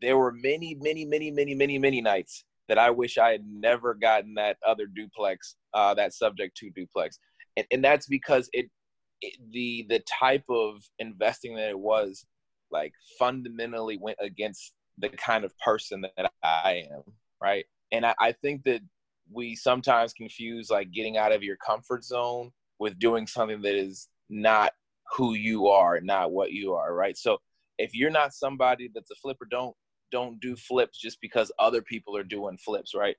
[0.00, 3.94] there were many, many, many, many, many, many nights that I wish I had never
[3.94, 7.18] gotten that other duplex, uh, that subject to duplex,
[7.56, 8.70] and, and that's because it,
[9.20, 12.24] it, the the type of investing that it was,
[12.70, 17.02] like fundamentally went against the kind of person that I am,
[17.40, 17.64] right?
[17.92, 18.80] And I, I think that
[19.30, 24.08] we sometimes confuse like getting out of your comfort zone with doing something that is
[24.28, 24.72] not
[25.16, 27.16] who you are, not what you are, right?
[27.16, 27.38] So
[27.78, 29.74] if you're not somebody that's a flipper, don't
[30.10, 33.16] don't do flips just because other people are doing flips, right?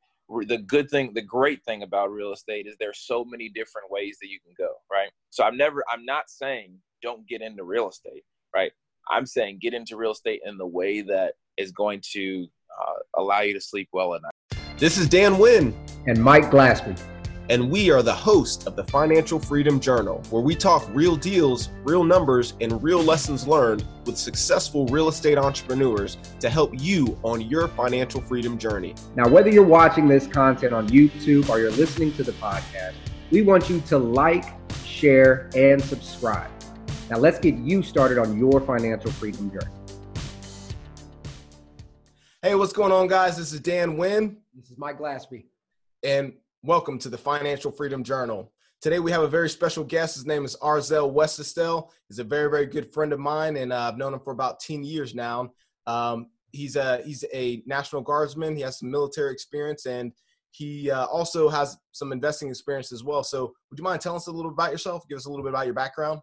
[0.47, 4.17] The good thing, the great thing about real estate is there's so many different ways
[4.21, 5.09] that you can go, right?
[5.31, 8.23] So I'm never, I'm not saying don't get into real estate,
[8.53, 8.71] right?
[9.09, 12.47] I'm saying get into real estate in the way that is going to
[12.79, 14.59] uh, allow you to sleep well at night.
[14.77, 15.75] This is Dan Wynn
[16.05, 16.99] and Mike Glassby
[17.49, 21.69] and we are the host of the Financial Freedom Journal, where we talk real deals,
[21.83, 27.41] real numbers, and real lessons learned with successful real estate entrepreneurs to help you on
[27.41, 28.93] your financial freedom journey.
[29.15, 32.93] Now, whether you're watching this content on YouTube or you're listening to the podcast,
[33.31, 34.45] we want you to like,
[34.85, 36.51] share, and subscribe.
[37.09, 39.73] Now, let's get you started on your financial freedom journey.
[42.43, 43.37] Hey, what's going on, guys?
[43.37, 44.37] This is Dan Wynn.
[44.53, 45.45] This is Mike Glassby.
[46.03, 48.51] And Welcome to the Financial Freedom Journal.
[48.81, 50.15] Today we have a very special guest.
[50.15, 51.89] His name is Arzel Westestelle.
[52.09, 54.59] He's a very, very good friend of mine, and uh, I've known him for about
[54.59, 55.53] 10 years now.
[55.87, 58.57] Um, he's a he's a National Guardsman.
[58.57, 60.11] He has some military experience, and
[60.51, 63.23] he uh, also has some investing experience as well.
[63.23, 65.07] So, would you mind telling us a little about yourself?
[65.07, 66.19] Give us a little bit about your background.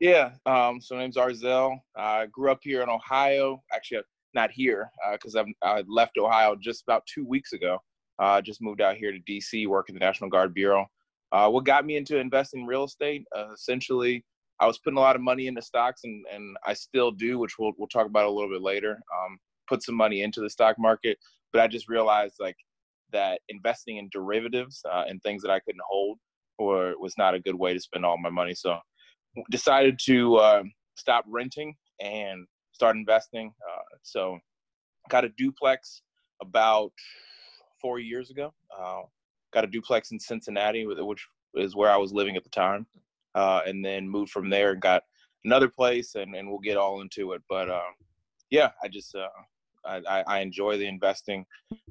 [0.00, 0.32] Yeah.
[0.44, 1.78] Um, so, my name's Arzel.
[1.96, 3.62] I grew up here in Ohio.
[3.72, 4.02] Actually,
[4.34, 7.78] not here because uh, I left Ohio just about two weeks ago.
[8.18, 10.86] Uh, just moved out here to DC, work in the National Guard Bureau.
[11.32, 13.24] Uh, what got me into investing in real estate?
[13.36, 14.24] Uh, essentially,
[14.60, 17.58] I was putting a lot of money into stocks, and, and I still do, which
[17.58, 18.92] we'll we'll talk about a little bit later.
[18.92, 21.18] Um, put some money into the stock market,
[21.52, 22.56] but I just realized like
[23.12, 26.18] that investing in derivatives uh, and things that I couldn't hold
[26.58, 28.54] or was not a good way to spend all my money.
[28.54, 28.78] So
[29.50, 30.62] decided to uh,
[30.96, 33.52] stop renting and start investing.
[33.68, 34.38] Uh, so
[35.08, 36.02] got a duplex
[36.42, 36.92] about
[37.84, 38.50] four years ago.
[38.74, 39.02] Uh,
[39.52, 42.86] got a duplex in Cincinnati, which is where I was living at the time,
[43.34, 45.02] uh, and then moved from there and got
[45.44, 47.42] another place, and, and we'll get all into it.
[47.46, 47.92] But uh,
[48.48, 49.28] yeah, I just uh,
[49.84, 51.44] I, I, enjoy the investing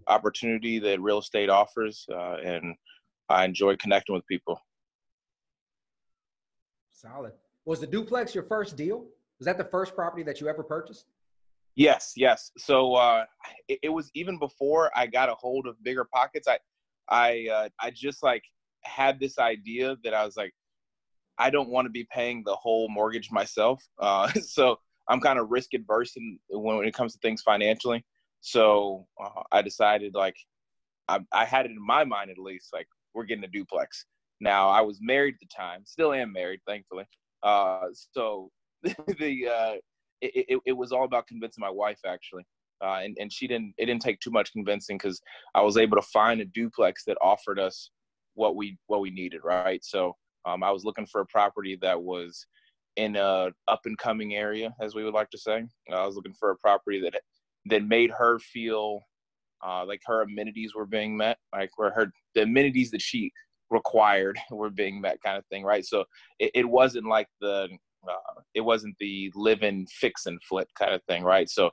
[0.08, 2.76] opportunity that real estate offers, uh, and
[3.30, 4.60] I enjoy connecting with people.
[6.92, 7.34] Solid.
[7.66, 9.06] Was the duplex your first deal?
[9.38, 11.06] Was that the first property that you ever purchased?
[11.76, 12.52] Yes, yes.
[12.58, 13.26] So uh,
[13.68, 16.48] it, it, was even before I got a hold of BiggerPockets.
[16.48, 16.60] I,
[17.10, 18.44] I, uh, I just like
[18.84, 20.54] had this idea that I was like,
[21.40, 23.84] I don't want to be paying the whole mortgage myself.
[24.00, 28.06] Uh, so I'm kind of risk adverse in, when, when it comes to things financially.
[28.42, 30.36] So uh, I decided like
[31.08, 34.06] I, I had it in my mind at least like we're getting a duplex.
[34.40, 37.06] Now I was married at the time, still am married, thankfully.
[37.42, 38.52] Uh, so
[38.84, 39.74] the uh,
[40.24, 42.44] it, it, it was all about convincing my wife actually.
[42.84, 45.22] Uh, and, and she didn't it didn't take too much convincing because
[45.56, 47.92] I was able to find a duplex that offered us
[48.34, 49.84] what we what we needed right?
[49.84, 52.46] So um, I was looking for a property that was
[52.96, 55.64] in a up and coming area as we would like to say.
[55.92, 57.22] I was looking for a property that
[57.68, 59.00] that made her feel
[59.66, 63.32] uh, like her amenities were being met like where her the amenities that she
[63.70, 65.86] required were being met kind of thing right?
[65.86, 66.04] So
[66.40, 67.70] it, it wasn't like the
[68.08, 71.50] uh, it wasn't the live fix and flip kind of thing, right?
[71.50, 71.72] So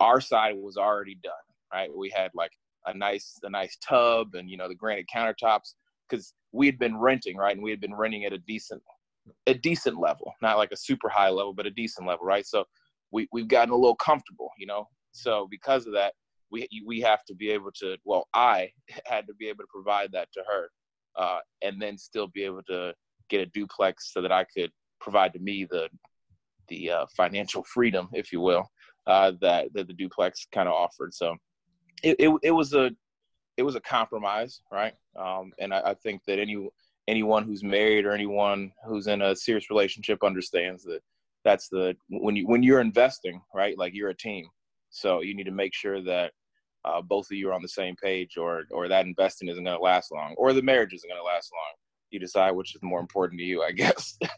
[0.00, 1.32] our side was already done,
[1.72, 1.90] right?
[1.94, 2.52] We had like
[2.86, 5.74] a nice a nice tub and you know the granite countertops
[6.08, 7.54] because we had been renting, right?
[7.54, 8.82] And we had been renting at a decent
[9.46, 12.46] a decent level, not like a super high level, but a decent level, right?
[12.46, 12.64] So
[13.12, 14.88] we we've gotten a little comfortable, you know.
[15.12, 16.14] So because of that,
[16.50, 17.96] we we have to be able to.
[18.04, 18.70] Well, I
[19.06, 20.70] had to be able to provide that to her,
[21.16, 22.94] uh, and then still be able to
[23.28, 24.70] get a duplex so that I could
[25.02, 25.88] provide to me the
[26.68, 28.70] the uh, financial freedom, if you will,
[29.06, 31.12] uh, that that the duplex kind of offered.
[31.12, 31.36] So
[32.02, 32.90] it, it, it was a
[33.56, 34.94] it was a compromise, right?
[35.16, 36.68] Um, and I, I, think that any
[37.06, 41.00] anyone who's married or anyone who's in a serious relationship understands that
[41.44, 43.76] that's the when you when you're investing, right?
[43.76, 44.46] Like you're a team,
[44.90, 46.32] so you need to make sure that
[46.84, 49.76] uh, both of you are on the same page, or or that investing isn't going
[49.76, 51.74] to last long, or the marriage isn't going to last long
[52.12, 54.18] you decide which is more important to you, I guess.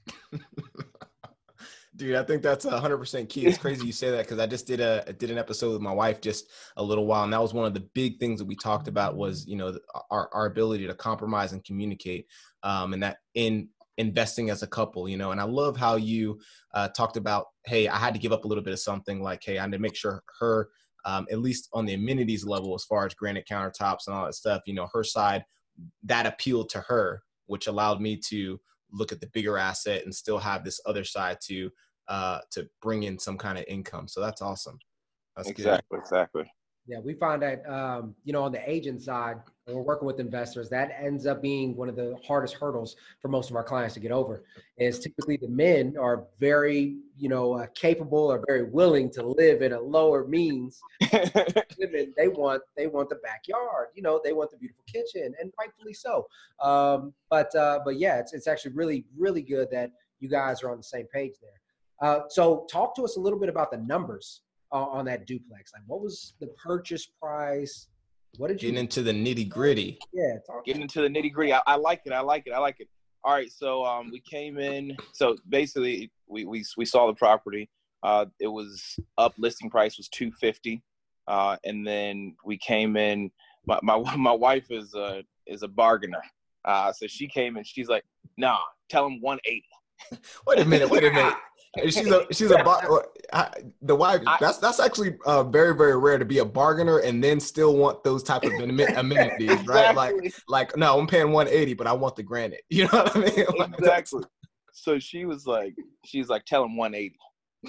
[1.96, 3.46] Dude, I think that's hundred percent key.
[3.46, 5.92] It's crazy you say that because I just did a did an episode with my
[5.92, 8.56] wife just a little while, and that was one of the big things that we
[8.56, 9.78] talked about was you know
[10.10, 12.26] our our ability to compromise and communicate,
[12.64, 15.30] um, and that in investing as a couple, you know.
[15.30, 16.40] And I love how you
[16.72, 19.22] uh, talked about, hey, I had to give up a little bit of something.
[19.22, 20.70] Like, hey, I had to make sure her,
[21.04, 24.34] um, at least on the amenities level, as far as granite countertops and all that
[24.34, 25.44] stuff, you know, her side
[26.04, 28.60] that appealed to her, which allowed me to
[28.92, 31.70] look at the bigger asset and still have this other side to
[32.08, 34.08] uh, to bring in some kind of income.
[34.08, 34.78] So that's awesome.
[35.36, 36.00] That's exactly, good.
[36.00, 36.44] exactly.
[36.86, 40.20] Yeah, we find that um, you know on the agent side, when we're working with
[40.20, 43.94] investors, that ends up being one of the hardest hurdles for most of our clients
[43.94, 44.44] to get over.
[44.76, 49.62] Is typically the men are very you know uh, capable or very willing to live
[49.62, 50.78] in a lower means.
[51.78, 55.52] Women, they want they want the backyard, you know, they want the beautiful kitchen, and
[55.58, 56.26] rightfully so.
[56.62, 59.90] Um, but uh, but yeah, it's it's actually really really good that
[60.20, 61.60] you guys are on the same page there.
[62.02, 64.42] Uh, so talk to us a little bit about the numbers
[64.74, 65.72] uh, on that duplex?
[65.72, 67.88] Like, what was the purchase price?
[68.36, 69.98] What did you getting into the nitty gritty?
[70.12, 70.34] Yeah,
[70.66, 71.52] getting into the nitty gritty.
[71.52, 72.12] I, I, like it.
[72.12, 72.52] I like it.
[72.52, 72.88] I like it.
[73.22, 74.96] All right, so um, we came in.
[75.12, 77.70] So basically, we we we saw the property.
[78.02, 79.32] Uh, it was up.
[79.38, 80.82] Listing price was two fifty,
[81.28, 83.30] uh, and then we came in.
[83.66, 86.22] My my my wife is a is a bargainer.
[86.64, 88.04] Uh, so she came and she's like,
[88.36, 89.64] "Nah, tell him 180."
[90.46, 90.88] wait a minute.
[90.88, 91.34] Wait a minute.
[91.82, 93.06] She's a she's a bar,
[93.82, 94.22] the wife.
[94.40, 98.04] That's that's actually uh, very very rare to be a bargainer and then still want
[98.04, 99.74] those type of amenities, exactly.
[99.74, 99.94] right?
[99.94, 102.62] Like like no, I'm paying 180, but I want the granite.
[102.70, 103.74] You know what I mean?
[103.78, 104.24] exactly.
[104.72, 105.74] So she was like,
[106.04, 107.16] she's like, tell him 180,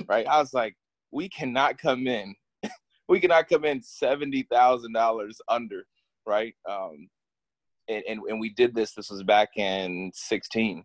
[0.08, 0.28] right?
[0.28, 0.76] I was like,
[1.12, 2.36] we cannot come in,
[3.08, 5.86] we cannot come in seventy thousand dollars under,
[6.26, 6.54] right?
[6.70, 7.08] Um,
[7.88, 8.94] and, and and we did this.
[8.94, 10.84] This was back in 16.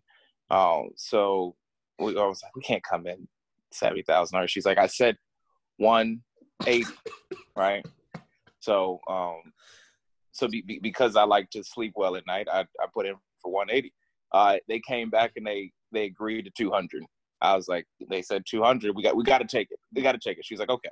[0.49, 1.55] Um, so
[1.99, 3.27] we, I was like, we can't come in
[3.71, 4.51] seventy thousand dollars.
[4.51, 5.17] She's like, I said
[5.77, 6.21] one
[6.67, 6.91] eighty,
[7.55, 7.85] right?
[8.59, 9.41] So, um,
[10.31, 13.15] so be, be, because I like to sleep well at night, I, I put in
[13.41, 13.93] for one eighty.
[14.31, 17.03] Uh, they came back and they they agreed to two hundred.
[17.41, 18.95] I was like, they said two hundred.
[18.95, 19.79] We got we got to take it.
[19.91, 20.45] They got to take it.
[20.45, 20.89] She's like, okay.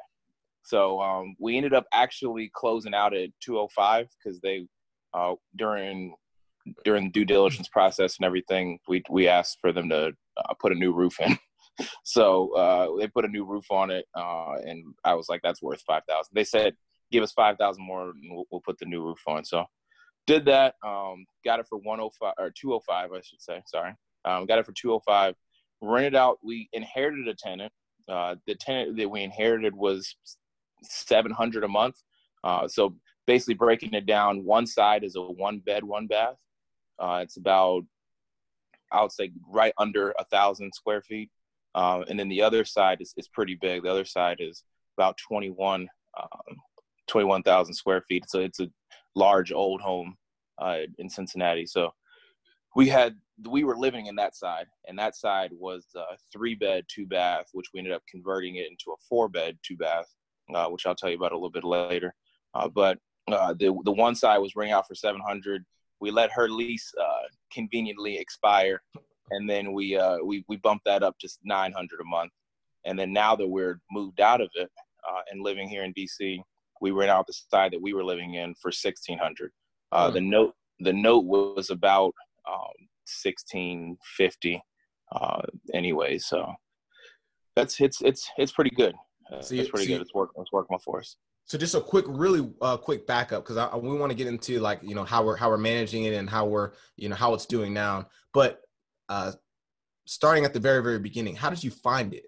[0.64, 4.68] So um, we ended up actually closing out at two oh five because they
[5.14, 6.16] uh, during
[6.84, 10.12] during the due diligence process and everything, we we asked for them to
[10.50, 11.38] uh, put a new roof in.
[12.04, 15.62] so uh, they put a new roof on it, uh, and I was like, "That's
[15.62, 16.34] worth five thousand.
[16.34, 16.76] They said,
[17.12, 19.66] "Give us five thousand more, and we'll, we'll, put the new roof on." So
[20.28, 20.76] did that.
[20.86, 23.42] Um, got it for one hundred oh five or two hundred oh five, I should
[23.42, 23.62] say.
[23.68, 23.94] Sorry,
[24.26, 25.36] um, got it for two hundred oh five.
[25.82, 26.40] Rented out.
[26.44, 27.72] We inherited a tenant.
[28.08, 30.16] Uh, the tenant that we inherited was
[30.84, 31.96] seven hundred a month.
[32.44, 32.96] Uh, so
[33.30, 36.36] basically breaking it down, one side is a one bed, one bath.
[36.98, 37.84] Uh, it's about,
[38.92, 41.30] I would say, right under a thousand square feet.
[41.76, 43.84] Um, and then the other side is, is pretty big.
[43.84, 44.64] The other side is
[44.98, 45.88] about 21,
[46.20, 46.56] um,
[47.08, 48.26] 21,000 square feet.
[48.28, 48.70] So it's a
[49.16, 50.16] large old home
[50.58, 51.66] uh, in Cincinnati.
[51.66, 51.94] So
[52.76, 53.16] we had
[53.50, 57.46] we were living in that side, and that side was a three bed, two bath,
[57.54, 60.06] which we ended up converting it into a four bed, two bath,
[60.54, 62.14] uh, which I'll tell you about a little bit later.
[62.54, 62.98] Uh, but
[63.32, 65.66] uh, the the one side was renting out for 700
[66.02, 68.82] we let her lease uh, conveniently expire,
[69.32, 72.32] and then we uh, we we bumped that up to 900 a month.
[72.86, 74.72] And then now that we're moved out of it
[75.08, 76.40] uh, and living here in DC,
[76.82, 79.52] we rent out the side that we were living in for 1600.
[79.92, 80.14] Uh, mm.
[80.14, 82.14] The note the note was about
[82.48, 82.88] um,
[83.24, 84.62] 1650
[85.12, 85.42] uh,
[85.74, 86.54] anyway, so
[87.56, 88.96] that's it's it's it's pretty good.
[89.32, 90.02] Uh, so you, it's pretty so good.
[90.02, 90.42] It's working.
[90.42, 91.16] It's working for us.
[91.50, 94.82] So just a quick, really uh, quick backup because we want to get into like
[94.84, 97.48] you know how we're how we're managing it and how we're you know how it's
[97.48, 98.08] doing now.
[98.36, 98.62] But
[99.10, 99.32] uh,
[100.06, 102.26] starting at the very very beginning, how did you find it?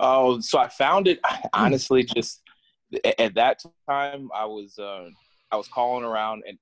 [0.00, 1.20] Oh, so I found it
[1.52, 2.42] honestly just
[3.20, 4.30] at that time.
[4.34, 5.08] I was uh,
[5.52, 6.58] I was calling around and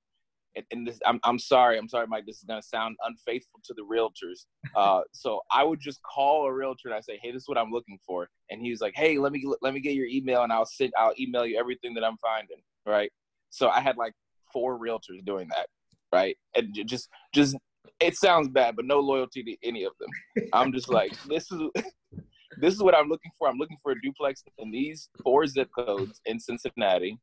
[0.55, 2.25] and, and this, I'm, I'm sorry, I'm sorry, Mike.
[2.25, 4.45] This is gonna sound unfaithful to the realtors.
[4.75, 7.57] Uh, so I would just call a realtor and I say, hey, this is what
[7.57, 10.51] I'm looking for, and he's like, hey, let me let me get your email and
[10.51, 13.09] I'll send I'll email you everything that I'm finding, right?
[13.51, 14.11] So I had like
[14.51, 15.67] four realtors doing that,
[16.11, 16.35] right?
[16.55, 17.55] And just just
[18.01, 20.09] it sounds bad, but no loyalty to any of them.
[20.53, 21.61] I'm just like, this is
[22.57, 23.47] this is what I'm looking for.
[23.47, 27.17] I'm looking for a duplex in these four zip codes in Cincinnati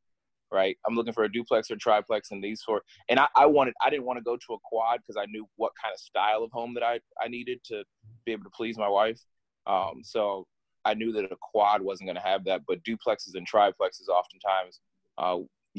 [0.52, 0.76] right?
[0.86, 2.82] I'm looking for a duplex or triplex in these four.
[3.08, 5.46] And I, I wanted, I didn't want to go to a quad because I knew
[5.56, 7.84] what kind of style of home that I, I needed to
[8.24, 9.20] be able to please my wife.
[9.66, 10.46] Um, so
[10.84, 14.80] I knew that a quad wasn't going to have that, but duplexes and triplexes oftentimes
[15.18, 15.38] uh,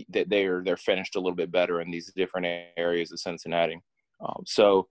[0.09, 3.79] they, they're they're finished a little bit better in these different areas of Cincinnati.
[4.21, 4.87] Um, so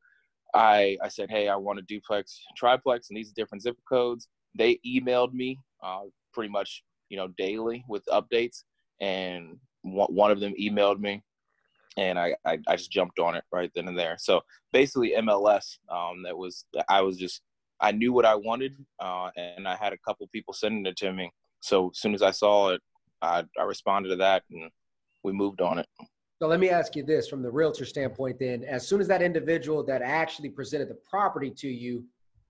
[0.54, 4.28] I I said, hey, I want a duplex, triplex, and these different zip codes.
[4.54, 8.64] They emailed me uh, pretty much you know daily with updates,
[9.00, 11.22] and one of them emailed me
[11.96, 14.16] and I, I, I just jumped on it right then and there.
[14.18, 14.40] So
[14.72, 15.78] basically MLS.
[15.90, 17.42] Um, that was I was just
[17.80, 21.12] I knew what I wanted, uh, and I had a couple people sending it to
[21.12, 21.30] me.
[21.60, 22.80] So as soon as I saw it,
[23.20, 24.70] I, I responded to that, and
[25.24, 25.86] we moved on it.
[26.40, 28.64] So let me ask you this from the realtor standpoint then.
[28.64, 32.04] As soon as that individual that actually presented the property to you,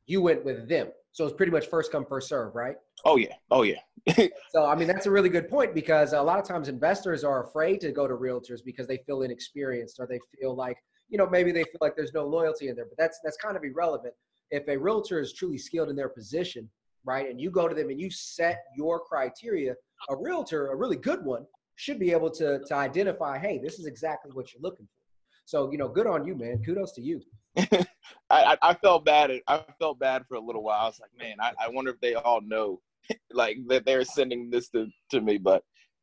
[0.06, 0.88] you went with them.
[1.12, 2.76] So it's pretty much first come, first serve, right?
[3.04, 3.34] Oh yeah.
[3.50, 3.80] Oh yeah.
[4.50, 7.44] so I mean that's a really good point because a lot of times investors are
[7.44, 10.76] afraid to go to realtors because they feel inexperienced or they feel like,
[11.08, 12.86] you know, maybe they feel like there's no loyalty in there.
[12.86, 14.14] But that's that's kind of irrelevant.
[14.50, 16.68] If a realtor is truly skilled in their position,
[17.04, 19.74] right, and you go to them and you set your criteria,
[20.08, 23.86] a realtor, a really good one, should be able to to identify, hey, this is
[23.86, 25.02] exactly what you're looking for.
[25.44, 26.62] So, you know, good on you, man.
[26.64, 27.20] Kudos to you.
[28.30, 29.30] I, I felt bad.
[29.46, 30.80] I felt bad for a little while.
[30.80, 32.80] I was like, man, I, I wonder if they all know,
[33.32, 35.38] like that they're sending this to, to me.
[35.38, 35.62] But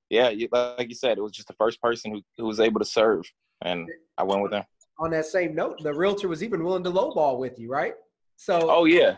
[0.09, 2.85] yeah, like you said, it was just the first person who, who was able to
[2.85, 3.23] serve,
[3.63, 3.87] and
[4.17, 4.63] I went with them.
[4.99, 7.93] On that same note, the realtor was even willing to lowball with you, right?
[8.35, 8.69] So.
[8.69, 9.17] Oh yeah.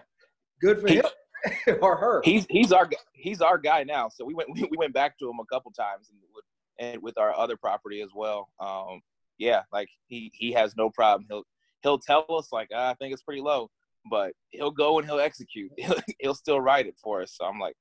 [0.61, 1.05] Good for he, him
[1.81, 2.21] or her.
[2.23, 4.09] He's he's our he's our guy now.
[4.09, 6.45] So we went we went back to him a couple times and with,
[6.79, 8.49] and with our other property as well.
[8.59, 9.01] Um,
[9.37, 11.25] yeah, like he he has no problem.
[11.29, 11.43] He'll
[11.83, 13.69] he'll tell us like ah, I think it's pretty low,
[14.09, 15.71] but he'll go and he'll execute.
[15.77, 17.35] He'll, he'll still write it for us.
[17.35, 17.75] So I'm like,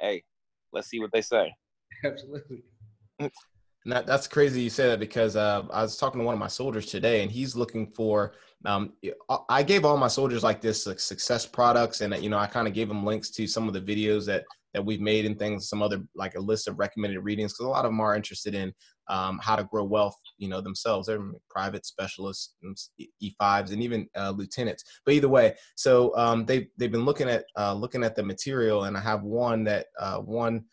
[0.00, 0.22] hey,
[0.72, 1.52] let's see what they say.
[2.04, 2.62] Absolutely.
[3.84, 6.40] And that, that's crazy you say that because uh, I was talking to one of
[6.40, 8.34] my soldiers today, and he's looking for.
[8.64, 8.94] Um,
[9.48, 12.66] I gave all my soldiers like this like, success products, and you know I kind
[12.66, 14.44] of gave them links to some of the videos that
[14.74, 17.68] that we've made and things, some other like a list of recommended readings because a
[17.68, 18.72] lot of them are interested in
[19.08, 21.06] um, how to grow wealth, you know, themselves.
[21.06, 22.54] They're private specialists,
[23.22, 24.84] E5s, and even uh, lieutenants.
[25.04, 28.84] But either way, so um, they they've been looking at uh, looking at the material,
[28.84, 30.64] and I have one that uh, one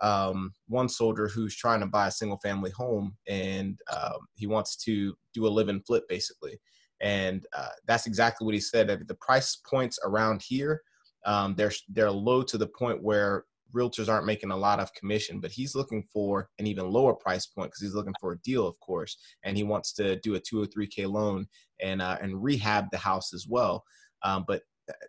[0.00, 4.76] um, one soldier who's trying to buy a single family home, and um, he wants
[4.84, 6.58] to do a live and flip basically.
[7.00, 8.88] And uh, that's exactly what he said.
[9.06, 10.82] The price points around here,
[11.26, 13.44] um, they're they're low to the point where
[13.74, 17.46] realtors aren't making a lot of commission, but he's looking for an even lower price
[17.46, 20.40] point because he's looking for a deal, of course, and he wants to do a
[20.40, 21.46] two or three k loan
[21.80, 23.82] and uh, and rehab the house as well.
[24.24, 24.62] Um, but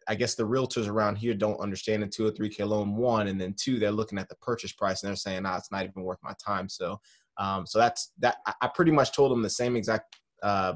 [0.08, 2.96] I guess the realtors around here don't understand a two or three k loan.
[2.96, 5.72] One, and then two, they're looking at the purchase price and they're saying, "Ah, it's
[5.72, 7.00] not even worth my time." So,
[7.38, 8.38] um, so that's that.
[8.62, 10.74] I pretty much told them the same exact uh,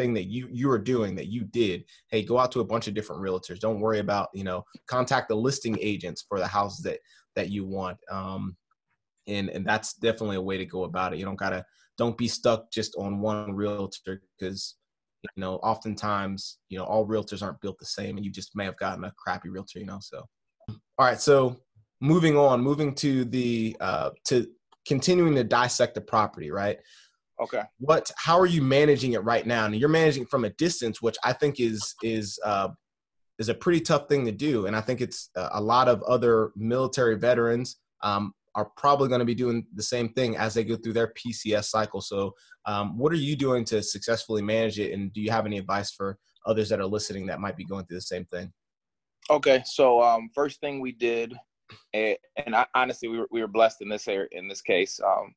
[0.00, 2.88] thing that you you are doing that you did hey go out to a bunch
[2.88, 6.82] of different realtors don't worry about you know contact the listing agents for the houses
[6.82, 6.98] that
[7.36, 8.56] that you want um
[9.26, 11.62] and and that's definitely a way to go about it you don't gotta
[11.98, 14.76] don't be stuck just on one realtor because
[15.22, 18.64] you know oftentimes you know all realtors aren't built the same and you just may
[18.64, 20.24] have gotten a crappy realtor you know so
[20.68, 21.56] all right so
[22.00, 24.46] moving on moving to the uh to
[24.86, 26.78] continuing to dissect the property right
[27.40, 27.62] Okay.
[27.78, 28.10] What?
[28.16, 29.64] How are you managing it right now?
[29.64, 32.68] And you're managing from a distance, which I think is is uh,
[33.38, 34.66] is a pretty tough thing to do.
[34.66, 39.20] And I think it's uh, a lot of other military veterans um, are probably going
[39.20, 42.00] to be doing the same thing as they go through their PCS cycle.
[42.00, 42.34] So,
[42.66, 44.92] um, what are you doing to successfully manage it?
[44.92, 47.86] And do you have any advice for others that are listening that might be going
[47.86, 48.52] through the same thing?
[49.28, 51.34] Okay, so um, first thing we did,
[51.94, 52.16] and,
[52.52, 55.00] I, honestly, we were, we were blessed in this area, in this case.
[55.04, 55.34] Um,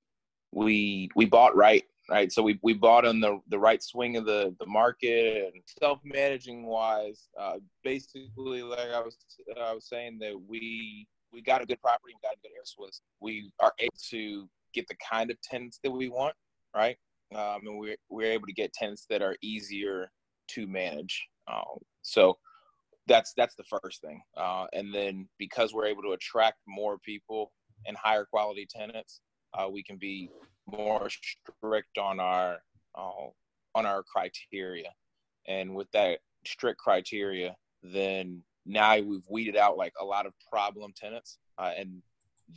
[0.51, 2.31] we we bought right right?
[2.31, 6.65] So we, we bought on the, the right swing of the, the market and self-managing
[6.65, 9.17] wise, uh, basically, like I was,
[9.59, 12.63] I was saying that we, we got a good property, we got a good air
[12.63, 13.01] source.
[13.19, 16.35] We are able to get the kind of tenants that we want,
[16.75, 16.97] right?
[17.35, 20.09] Um, and we're, we're able to get tenants that are easier
[20.49, 21.25] to manage.
[21.51, 22.37] Um, so
[23.07, 24.21] that's, that's the first thing.
[24.37, 27.51] Uh, and then because we're able to attract more people
[27.85, 29.21] and higher quality tenants,
[29.57, 30.29] uh, we can be
[30.67, 32.59] more strict on our
[32.95, 33.27] uh,
[33.75, 34.89] on our criteria,
[35.47, 40.93] and with that strict criteria, then now we've weeded out like a lot of problem
[40.95, 42.01] tenants, uh, and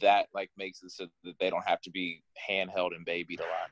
[0.01, 3.45] that like makes it so that they don't have to be handheld and babied a
[3.45, 3.71] lot.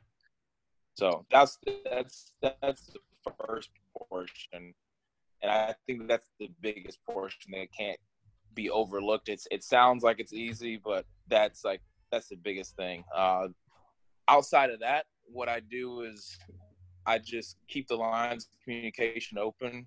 [0.94, 1.58] So that's
[1.90, 3.70] that's that's the first
[4.10, 4.74] portion,
[5.42, 7.98] and I think that's the biggest portion that can't
[8.54, 9.28] be overlooked.
[9.28, 13.04] It's it sounds like it's easy, but that's like that's the biggest thing.
[13.14, 13.48] Uh,
[14.28, 16.38] outside of that, what I do is
[17.06, 19.86] I just keep the lines of communication open.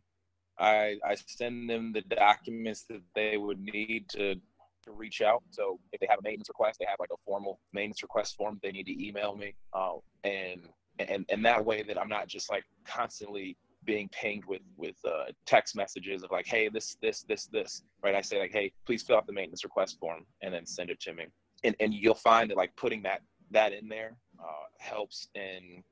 [0.60, 4.36] I, I send them the documents that they would need to,
[4.84, 5.44] to reach out.
[5.52, 8.60] So if they have a maintenance request, they have like a formal maintenance request form.
[8.64, 10.62] They need to email me, uh, and
[11.00, 15.26] and and that way that I'm not just like constantly being pinged with with uh,
[15.46, 18.16] text messages of like, hey, this this this this, right?
[18.16, 21.00] I say like, hey, please fill out the maintenance request form and then send it
[21.02, 21.26] to me.
[21.64, 23.22] And and you'll find that like putting that
[23.52, 25.84] that in there uh, helps in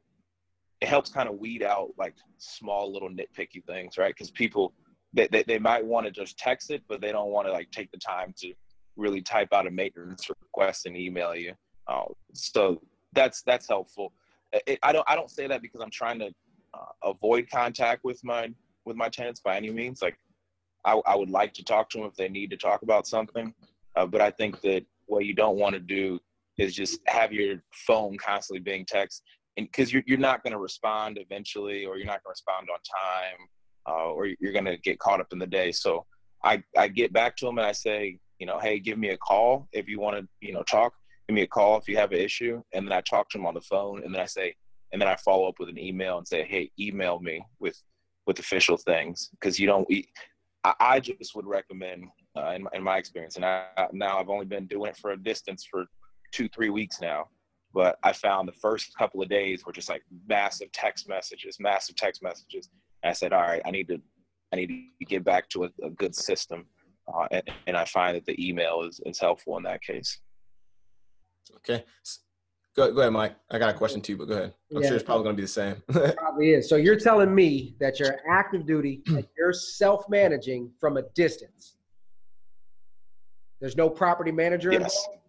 [0.85, 4.13] it helps kind of weed out like small little nitpicky things, right?
[4.13, 4.71] Because people
[5.13, 7.71] they, they, they might want to just text it, but they don't want to like
[7.71, 8.53] take the time to
[8.95, 11.53] really type out a maintenance request and email you.
[11.87, 12.79] Uh, so
[13.13, 14.13] that's that's helpful.
[14.67, 16.27] It, I don't I don't say that because I'm trying to
[16.75, 18.51] uh, avoid contact with my
[18.85, 20.03] with my tenants by any means.
[20.03, 20.19] Like
[20.85, 23.55] I, I would like to talk to them if they need to talk about something,
[23.95, 26.19] uh, but I think that what you don't want to do
[26.59, 29.23] is just have your phone constantly being text
[29.57, 32.67] and because you're, you're not going to respond eventually or you're not going to respond
[32.69, 33.47] on time
[33.87, 35.71] uh, or you're going to get caught up in the day.
[35.71, 36.05] So
[36.43, 39.17] I, I get back to them and i say you know hey give me a
[39.17, 40.93] call if you want to you know talk.
[41.27, 42.61] Give me a call if you have an issue.
[42.73, 44.55] And then i talk to them on the phone and then i say
[44.91, 47.81] and then i follow up with an email and say hey email me with
[48.27, 49.29] with official things.
[49.31, 49.87] Because you don't
[50.63, 54.29] I, I just would recommend uh, in, my, in my experience and I, now i've
[54.29, 55.85] only been doing it for a distance for
[56.33, 57.27] two three weeks now
[57.75, 61.95] but i found the first couple of days were just like massive text messages massive
[61.95, 62.69] text messages.
[63.03, 64.01] And i said all right i need to
[64.51, 66.65] i need to get back to a, a good system.
[67.07, 70.21] Uh, and, and, i find that the email is, is helpful in that case.
[71.57, 71.85] Okay.
[72.75, 73.35] Go, go ahead mike.
[73.51, 74.53] I got a question too but go ahead.
[74.75, 75.83] I'm yeah, sure it's probably going to be the same.
[76.17, 76.67] Probably is.
[76.67, 79.03] So you're telling me that you're active duty
[79.37, 81.75] you're self-managing from a distance.
[83.61, 84.81] There's no property manager yes.
[84.81, 85.21] involved?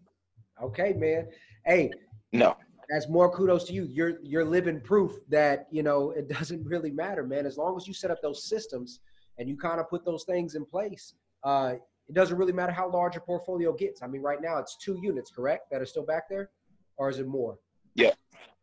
[0.62, 1.28] Okay, man.
[1.64, 1.90] Hey.
[2.32, 2.56] No.
[2.88, 3.84] That's more kudos to you.
[3.84, 7.46] You're you're living proof that you know it doesn't really matter, man.
[7.46, 9.00] As long as you set up those systems
[9.38, 11.74] and you kind of put those things in place, uh,
[12.08, 14.02] it doesn't really matter how large your portfolio gets.
[14.02, 16.50] I mean, right now it's two units, correct, that are still back there,
[16.96, 17.58] or is it more?
[17.96, 18.12] Yeah,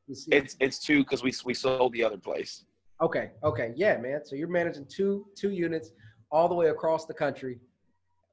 [0.07, 2.65] it's it's two because we we sold the other place.
[3.01, 4.21] Okay, okay, yeah, man.
[4.23, 5.91] So you're managing two two units
[6.31, 7.59] all the way across the country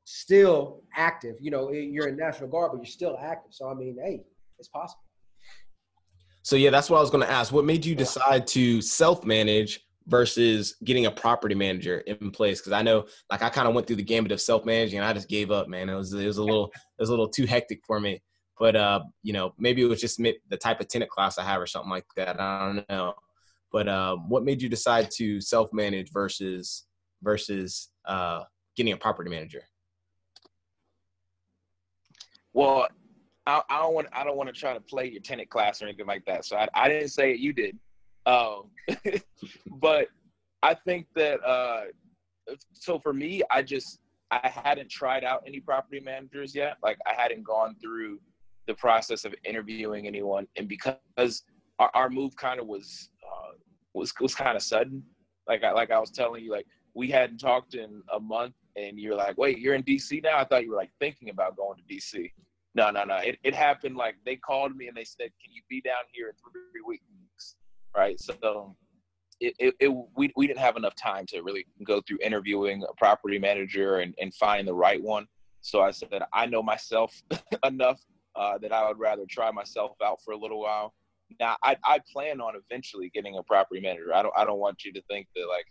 [0.05, 1.37] still active.
[1.41, 3.53] You know, you're in National Guard, but you're still active.
[3.53, 4.23] So I mean, hey,
[4.59, 5.03] it's possible.
[6.51, 7.53] So yeah, that's what I was going to ask.
[7.53, 12.61] What made you decide to self-manage versus getting a property manager in place?
[12.61, 15.13] Because I know, like, I kind of went through the gambit of self-managing, and I
[15.13, 15.69] just gave up.
[15.69, 18.21] Man, it was it was a little it was a little too hectic for me.
[18.59, 21.61] But uh, you know, maybe it was just the type of tenant class I have
[21.61, 22.41] or something like that.
[22.41, 23.15] I don't know.
[23.71, 26.85] But uh, what made you decide to self-manage versus
[27.23, 28.43] versus uh,
[28.75, 29.63] getting a property manager?
[32.53, 32.89] Well,
[33.51, 35.87] I, I don't want I don't want to try to play your tenant class or
[35.87, 36.45] anything like that.
[36.45, 37.41] So I, I didn't say it.
[37.41, 37.77] You did.
[38.27, 38.71] Um,
[39.81, 40.09] but
[40.63, 41.85] I think that uh,
[42.73, 43.99] so for me, I just
[44.31, 46.77] I hadn't tried out any property managers yet.
[46.83, 48.21] Like I hadn't gone through
[48.67, 51.43] the process of interviewing anyone, and because
[51.81, 53.57] our, our move kind of was uh,
[53.95, 55.03] was was kind of sudden.
[55.49, 58.99] Like I like I was telling you, like we hadn't talked in a month, and
[58.99, 60.39] you're like, wait, you're in DC now?
[60.39, 62.31] I thought you were like thinking about going to DC.
[62.75, 63.17] No, no, no.
[63.17, 66.29] It, it happened like they called me and they said, can you be down here
[66.29, 67.57] in three weeks?
[67.97, 68.19] Right.
[68.21, 68.77] So
[69.41, 72.95] it, it, it, we, we didn't have enough time to really go through interviewing a
[72.95, 75.27] property manager and, and find the right one.
[75.63, 77.21] So I said I know myself
[77.65, 78.01] enough
[78.37, 80.95] uh, that I would rather try myself out for a little while.
[81.39, 84.15] Now I, I plan on eventually getting a property manager.
[84.15, 85.67] I don't I don't want you to think that like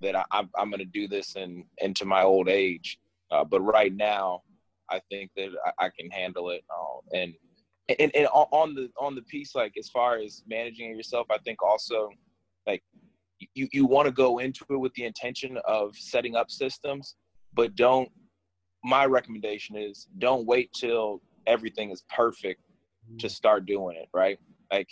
[0.00, 2.98] that I, I'm, I'm going to do this in into my old age.
[3.30, 4.42] Uh, but right now,
[4.92, 6.62] I think that I, I can handle it.
[6.70, 7.34] Uh, and,
[7.98, 11.62] and and on the on the piece, like as far as managing yourself, I think
[11.62, 12.10] also
[12.66, 12.82] like
[13.54, 17.16] you you want to go into it with the intention of setting up systems,
[17.54, 18.08] but don't.
[18.84, 22.60] My recommendation is don't wait till everything is perfect
[23.18, 24.08] to start doing it.
[24.12, 24.38] Right,
[24.72, 24.88] like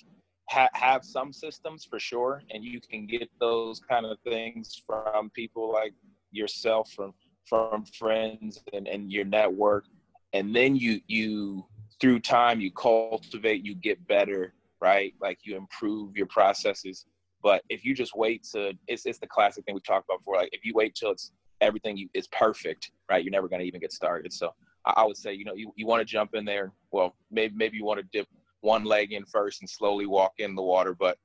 [0.49, 5.31] ha- have some systems for sure, and you can get those kind of things from
[5.31, 5.93] people like
[6.33, 7.13] yourself, from
[7.47, 9.85] from friends and, and your network,
[10.33, 11.65] and then you you
[12.01, 15.15] through time you cultivate, you get better, right?
[15.21, 17.07] Like you improve your processes.
[17.43, 20.37] But if you just wait to, it's it's the classic thing we talked about before.
[20.37, 23.23] Like if you wait till it's everything you, is perfect, right?
[23.23, 24.33] You're never going to even get started.
[24.33, 24.51] So
[24.87, 26.73] I, I would say, you know, you, you want to jump in there.
[26.91, 28.27] Well, maybe maybe you want to dip
[28.61, 30.95] one leg in first and slowly walk in the water.
[30.95, 31.19] But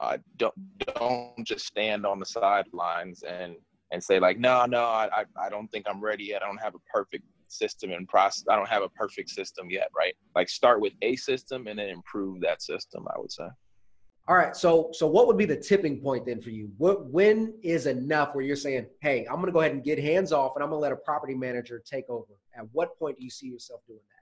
[0.00, 0.54] uh, don't
[0.96, 3.56] don't just stand on the sidelines and
[3.94, 6.42] and say like, no, no, I I don't think I'm ready yet.
[6.42, 8.44] I don't have a perfect system and process.
[8.50, 10.14] I don't have a perfect system yet, right?
[10.34, 13.06] Like start with a system and then improve that system.
[13.14, 13.48] I would say.
[14.26, 14.56] All right.
[14.56, 16.70] So so what would be the tipping point then for you?
[16.76, 20.32] What when is enough where you're saying, hey, I'm gonna go ahead and get hands
[20.32, 22.32] off and I'm gonna let a property manager take over?
[22.56, 24.14] At what point do you see yourself doing that?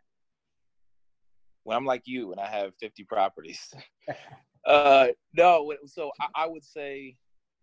[1.65, 3.73] when I'm like you and I have 50 properties.
[4.67, 7.17] uh, no, so I, I, would say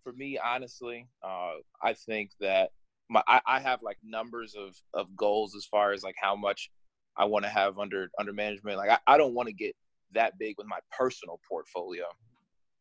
[0.03, 2.71] for me, honestly, uh, I think that
[3.09, 6.69] my I, I, have like numbers of of goals as far as like how much
[7.17, 8.77] I want to have under under management.
[8.77, 9.75] Like I, I don't want to get
[10.13, 12.05] that big with my personal portfolio.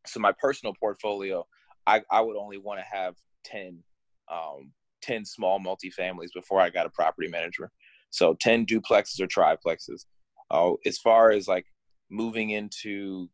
[0.06, 1.46] so my personal portfolio,
[1.86, 3.82] I, I would only want to have 10,
[4.32, 7.70] um, 10 small multifamilies before I got a property manager.
[8.10, 10.06] So 10 duplexes or triplexes.
[10.50, 11.66] Uh, as far as like
[12.10, 13.28] moving into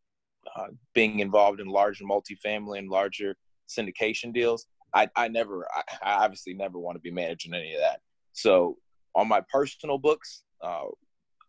[0.56, 3.36] uh, being involved in larger multifamily and larger
[3.68, 7.80] syndication deals, I, I never, I, I obviously never want to be managing any of
[7.80, 8.00] that.
[8.32, 8.76] So
[9.14, 10.84] on my personal books, uh,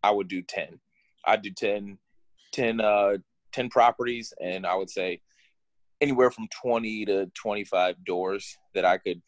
[0.03, 0.79] I would do 10.
[1.25, 1.97] I'd do 10,
[2.53, 3.17] 10, uh,
[3.53, 5.21] 10 properties, and I would say
[6.01, 9.21] anywhere from 20 to 25 doors that I could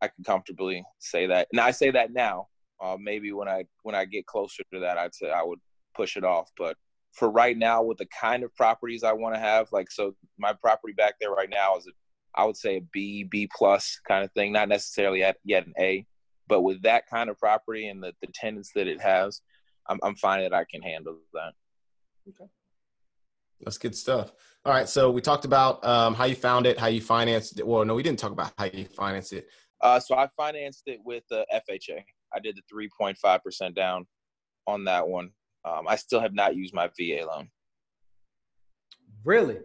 [0.00, 1.48] I could comfortably say that.
[1.52, 2.48] And I say that now.
[2.80, 5.58] Uh, maybe when I when I get closer to that, I'd say I would
[5.96, 6.50] push it off.
[6.56, 6.76] But
[7.12, 10.52] for right now, with the kind of properties I want to have, like so, my
[10.52, 11.90] property back there right now is a,
[12.34, 15.72] I would say a B B plus kind of thing, not necessarily at, yet an
[15.78, 16.06] A,
[16.46, 19.40] but with that kind of property and the the tenants that it has,
[19.88, 21.52] I'm I'm finding that I can handle that.
[22.28, 22.50] Okay.
[23.60, 24.32] That's good stuff.
[24.64, 24.88] All right.
[24.88, 27.66] So we talked about um, how you found it, how you financed it.
[27.66, 29.48] Well, no, we didn't talk about how you financed it.
[29.80, 32.02] Uh, so I financed it with the FHA.
[32.34, 34.06] I did the 3.5% down
[34.66, 35.30] on that one.
[35.68, 37.48] Um, I still have not used my VA loan.
[39.24, 39.58] Really?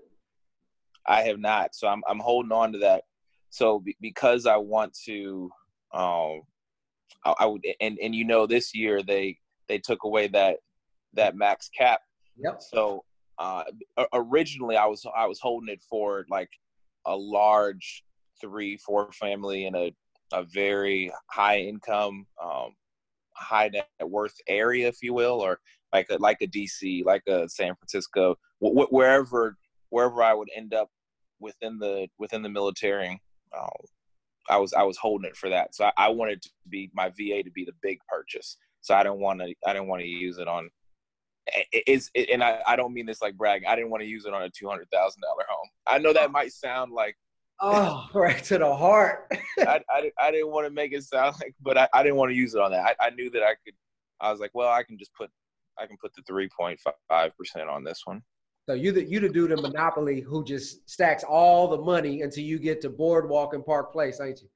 [1.06, 1.76] I have not.
[1.76, 3.04] So I'm, I'm holding on to that.
[3.50, 5.50] So be, because I want to,
[5.94, 6.42] um,
[7.24, 9.38] I, I would, and, and you know, this year they,
[9.68, 10.58] they took away that,
[11.14, 12.02] that max cap.
[12.38, 12.62] Yep.
[12.62, 13.04] So
[13.38, 13.64] uh,
[14.14, 16.50] originally I was I was holding it for like
[17.06, 18.04] a large
[18.40, 19.94] three four family in a
[20.32, 22.70] a very high income um,
[23.36, 25.60] high net worth area if you will or
[25.94, 29.58] like a like a DC like a San Francisco wh- wherever
[29.90, 30.90] wherever I would end up
[31.40, 33.22] within the within the military
[33.58, 33.70] um,
[34.50, 37.10] I was I was holding it for that so I, I wanted to be my
[37.10, 40.08] VA to be the big purchase so I don't want to I didn't want to
[40.08, 40.70] use it on
[41.88, 43.68] is it, and I, I don't mean this like bragging.
[43.68, 45.68] I didn't want to use it on a two hundred thousand dollar home.
[45.88, 47.18] I know that might sound like
[47.60, 49.32] oh right to the heart.
[49.60, 52.32] I, I, I didn't want to make it sound like, but I, I didn't want
[52.32, 52.96] to use it on that.
[53.00, 53.76] I, I knew that I could.
[54.22, 55.30] I was like, well, I can just put
[55.80, 58.22] I can put the three point five percent on this one.
[58.68, 62.44] So you the you the dude in Monopoly who just stacks all the money until
[62.44, 64.48] you get to Boardwalk and Park Place, ain't you?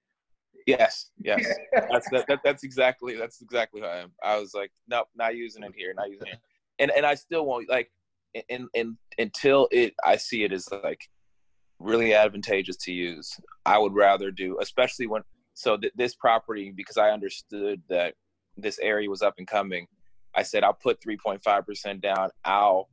[0.66, 1.46] Yes, yes.
[1.90, 4.12] that's that, that, that's exactly that's exactly who I am.
[4.24, 6.40] I was like, nope, not using it here, not using it
[6.80, 7.92] and and I still won't like
[8.50, 11.02] and and until it I see it as like
[11.80, 13.40] really advantageous to use.
[13.66, 18.16] I would rather do, especially when so th- this property because I understood that
[18.56, 19.88] this area was up and coming.
[20.38, 22.30] I said I'll put 3.5% down.
[22.46, 22.90] I'll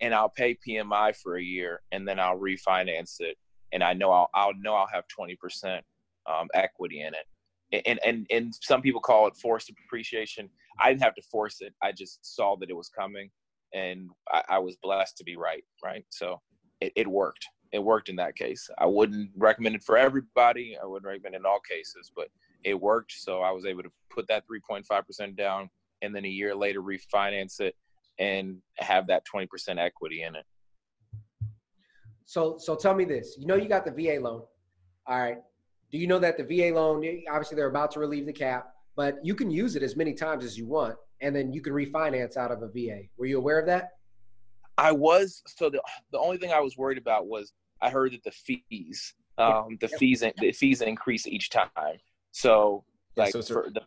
[0.00, 3.38] and, I'll pay PMI for a year and then I'll refinance it.
[3.72, 5.80] And I know I'll I'll know I'll have 20%
[6.26, 7.26] um, equity in it
[7.72, 10.48] and and and some people call it forced appreciation.
[10.80, 11.74] I didn't have to force it.
[11.82, 13.30] I just saw that it was coming,
[13.72, 15.64] and I, I was blessed to be right.
[15.84, 16.40] Right, so
[16.80, 17.46] it, it, worked.
[17.72, 18.68] It worked in that case.
[18.78, 20.76] I wouldn't recommend it for everybody.
[20.82, 22.28] I wouldn't recommend it in all cases, but
[22.64, 23.12] it worked.
[23.12, 25.70] So I was able to put that 3.5 percent down,
[26.02, 27.74] and then a year later refinance it
[28.18, 30.44] and have that 20 percent equity in it.
[32.24, 33.36] So so tell me this.
[33.38, 34.42] You know you got the VA loan.
[35.06, 35.38] All right
[35.90, 39.18] do you know that the VA loan, obviously they're about to relieve the cap, but
[39.24, 42.36] you can use it as many times as you want, and then you can refinance
[42.36, 43.02] out of a VA.
[43.18, 43.90] Were you aware of that?
[44.78, 45.42] I was.
[45.46, 45.82] So the
[46.12, 49.88] the only thing I was worried about was I heard that the fees, um, the
[49.88, 51.68] fees, the fees increase each time.
[52.30, 52.84] So
[53.16, 53.82] like yeah, so for the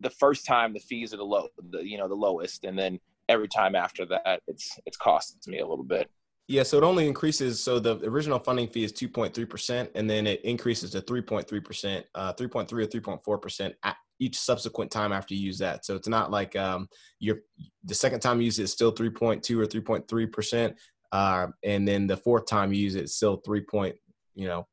[0.00, 2.98] the first time the fees are the low, the you know the lowest, and then
[3.28, 6.10] every time after that it's it's costing me a little bit.
[6.48, 7.62] Yeah, so it only increases.
[7.62, 12.72] So the original funding fee is 2.3%, and then it increases to 3.3%, uh, 3.3
[12.72, 15.84] or 3.4% at each subsequent time after you use that.
[15.84, 17.40] So it's not like um, you're
[17.84, 20.74] the second time you use it is still 3.2 or 3.3%,
[21.10, 23.62] uh, and then the fourth time you use it, it's still 3.
[23.62, 23.96] Point,
[24.36, 24.68] you know,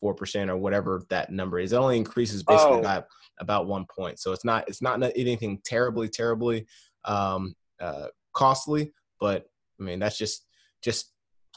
[0.00, 1.72] four percent or whatever that number is.
[1.72, 2.82] It only increases basically oh.
[2.82, 3.04] by
[3.40, 4.18] about one point.
[4.18, 6.66] So it's not it's not anything terribly terribly
[7.04, 9.46] um, uh, costly, but
[9.80, 10.46] I mean that's just
[10.82, 11.12] just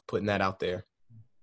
[0.07, 0.85] putting that out there.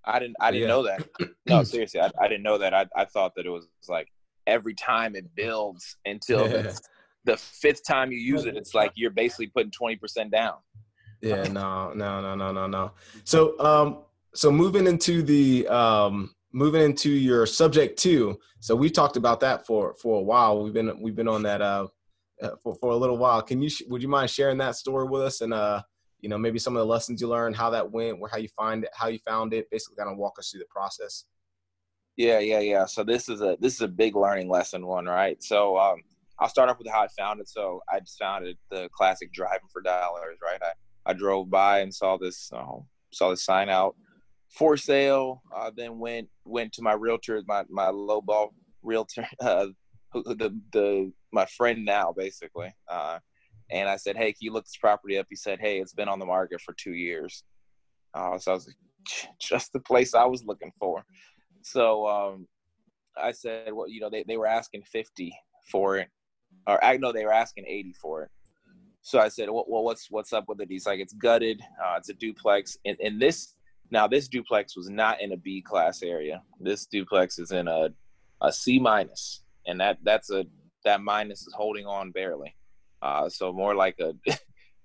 [0.04, 0.36] I didn't.
[0.40, 0.68] I didn't yeah.
[0.68, 1.08] know that.
[1.46, 2.72] No, seriously, I, I didn't know that.
[2.72, 4.08] I, I thought that it was like
[4.46, 6.80] every time it builds until the,
[7.24, 10.54] the fifth time you use it, it's like you're basically putting twenty percent down.
[11.20, 12.92] Yeah, no, no, no, no, no, no.
[13.24, 13.98] So, um,
[14.34, 18.38] so moving into the um, moving into your subject two.
[18.60, 20.62] So we talked about that for for a while.
[20.62, 21.88] We've been we've been on that uh,
[22.42, 23.42] uh for for a little while.
[23.42, 25.82] Can you would you mind sharing that story with us and uh
[26.20, 28.48] you know maybe some of the lessons you learned how that went or how you
[28.56, 31.24] find it how you found it basically kind of walk us through the process
[32.16, 35.42] yeah yeah yeah so this is a this is a big learning lesson one right
[35.42, 36.02] so um,
[36.40, 39.32] i'll start off with how i found it so i just found it the classic
[39.32, 42.78] driving for dollars right i, I drove by and saw this uh,
[43.12, 43.94] saw this sign out
[44.50, 45.42] for sale.
[45.54, 49.66] I then went went to my realtor, my my low ball realtor, uh,
[50.14, 52.74] the the my friend now basically.
[52.88, 53.18] Uh,
[53.70, 56.08] and I said, "Hey, can you look this property up?" He said, "Hey, it's been
[56.08, 57.44] on the market for two years."
[58.14, 58.76] Uh, so I was like,
[59.40, 61.04] "Just the place I was looking for."
[61.62, 62.46] So um,
[63.16, 65.32] I said, "Well, you know, they, they were asking fifty
[65.70, 66.08] for it,
[66.66, 68.30] or I know they were asking eighty for it."
[69.02, 71.60] So I said, "Well, well what's what's up with it?" He's like, "It's gutted.
[71.84, 73.54] Uh, it's a duplex, and, and this
[73.90, 76.42] now this duplex was not in a B class area.
[76.60, 77.90] This duplex is in a
[78.40, 80.44] a C minus, and that that's a
[80.84, 82.54] that minus is holding on barely."
[83.00, 84.14] Uh, so more like a,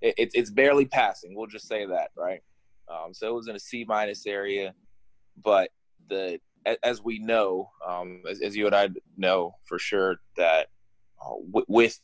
[0.02, 1.36] it, it's barely passing.
[1.36, 2.42] We'll just say that, right?
[2.88, 4.74] Um, so it was in a C minus area,
[5.44, 5.70] but
[6.10, 6.40] the
[6.84, 10.68] as we know, um, as, as, you and I know for sure that
[11.22, 12.00] uh, w- with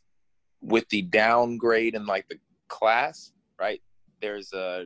[0.62, 3.82] with the downgrade in like the class, right?
[4.22, 4.86] There's a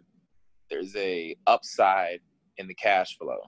[0.74, 2.20] there's a upside
[2.58, 3.40] in the cash flow.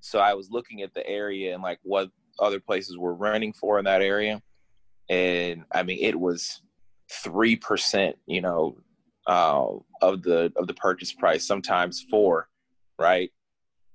[0.00, 3.78] So I was looking at the area and like what other places were running for
[3.78, 4.40] in that area,
[5.08, 6.62] and I mean it was
[7.10, 8.76] three percent, you know,
[9.26, 9.66] uh,
[10.00, 12.48] of the of the purchase price, sometimes four,
[12.98, 13.30] right?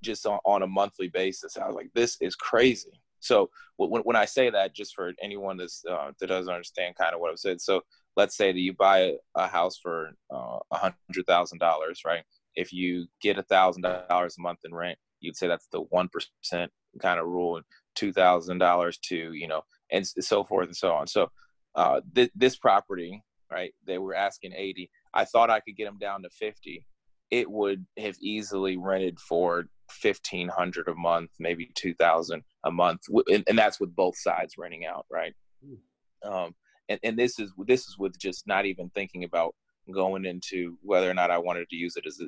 [0.04, 1.58] Just on, on a monthly basis.
[1.58, 3.02] I was like, this is crazy.
[3.20, 7.16] So when, when I say that, just for anyone that's, uh, that doesn't understand kind
[7.16, 7.60] of what I've said.
[7.60, 7.82] So
[8.16, 12.24] let's say that you buy a, house for uh, a hundred thousand dollars, right?
[12.58, 16.10] If you get a thousand dollars a month in rent, you'd say that's the one
[16.10, 17.66] percent kind of rule, and
[17.96, 21.08] two thousand dollars to you know, and so forth and so on.
[21.08, 21.30] So
[21.78, 23.72] uh, th- this property, right?
[23.86, 24.90] They were asking 80.
[25.14, 26.84] I thought I could get them down to 50.
[27.30, 29.68] It would have easily rented for
[30.02, 33.02] 1500 a month, maybe 2000 a month.
[33.32, 35.34] And, and that's with both sides renting out, right?
[35.64, 36.30] Hmm.
[36.30, 36.56] Um,
[36.90, 39.54] and, and this is, this is with just not even thinking about
[39.94, 42.26] going into whether or not I wanted to use it as a,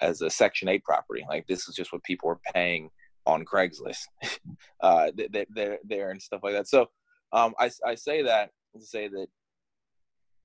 [0.00, 1.24] as a section eight property.
[1.28, 2.90] Like this is just what people are paying
[3.26, 4.06] on Craigslist,
[4.80, 6.68] uh, they're there and stuff like that.
[6.68, 6.86] So,
[7.32, 9.26] um, I, I say that to say that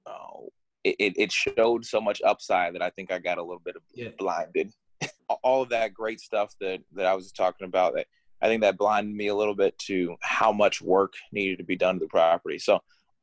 [0.08, 0.46] uh,
[0.84, 3.84] it, it showed so much upside that I think I got a little bit of
[3.94, 4.10] yeah.
[4.18, 4.72] blinded.
[5.44, 8.08] All of that great stuff that, that I was talking about, that
[8.42, 11.76] I think that blinded me a little bit to how much work needed to be
[11.76, 12.58] done to the property.
[12.58, 12.80] So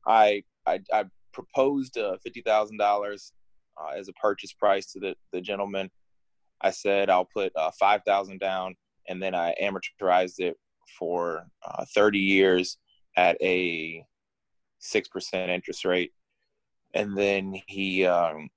[0.06, 3.32] I I, I proposed uh, fifty thousand uh, dollars
[3.96, 5.90] as a purchase price to the, the gentleman.
[6.60, 8.74] I said I'll put uh, five thousand down,
[9.08, 10.56] and then I amortized it
[10.98, 12.78] for uh, thirty years
[13.16, 14.04] at a
[14.78, 16.12] six percent interest rate,
[16.94, 18.48] and then he um,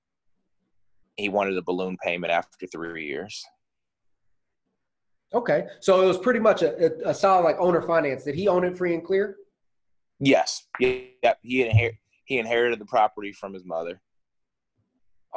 [1.18, 3.44] he wanted a balloon payment after three years.
[5.34, 8.24] Okay, so it was pretty much a, a solid like owner finance.
[8.24, 9.38] Did he own it free and clear?
[10.20, 10.68] Yes.
[10.80, 11.34] Yeah.
[11.42, 14.02] He inher- he inherited the property from his mother.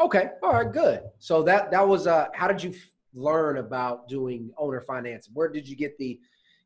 [0.00, 0.30] Okay.
[0.42, 0.72] All right.
[0.72, 1.02] Good.
[1.18, 2.26] So that that was uh.
[2.34, 2.74] How did you
[3.14, 5.30] learn about doing owner finance?
[5.32, 6.18] Where did you get the,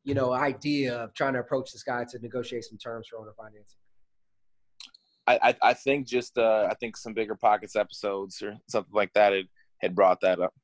[0.05, 3.33] you know, idea of trying to approach this guy to negotiate some terms for owner
[3.37, 3.79] financing?
[5.29, 9.45] I, I, think just uh, I think some BiggerPockets episodes or something like that had,
[9.83, 10.55] had brought that up.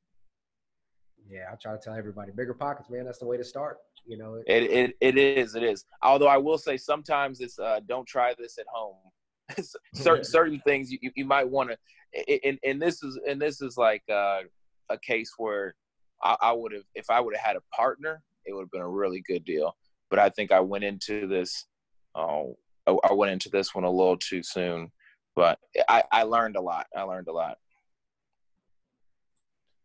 [1.28, 3.04] Yeah, I try to tell everybody, BiggerPockets, man.
[3.04, 3.78] That's the way to start.
[4.06, 5.84] You know, it it, it is, it is.
[6.02, 8.96] Although I will say sometimes it's uh, don't try this at home.
[9.94, 13.76] certain certain things you, you might want to, and and this is and this is
[13.76, 14.40] like uh,
[14.90, 15.74] a case where
[16.22, 18.80] I, I would have if I would have had a partner, it would have been
[18.80, 19.76] a really good deal.
[20.10, 21.66] But I think I went into this
[22.14, 22.44] uh,
[22.86, 24.90] I, went into this one a little too soon,
[25.34, 26.86] but I, I learned a lot.
[26.96, 27.58] I learned a lot.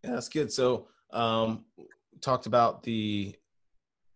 [0.04, 0.52] Yeah, that's good.
[0.52, 1.66] So, um,
[2.22, 3.36] talked about the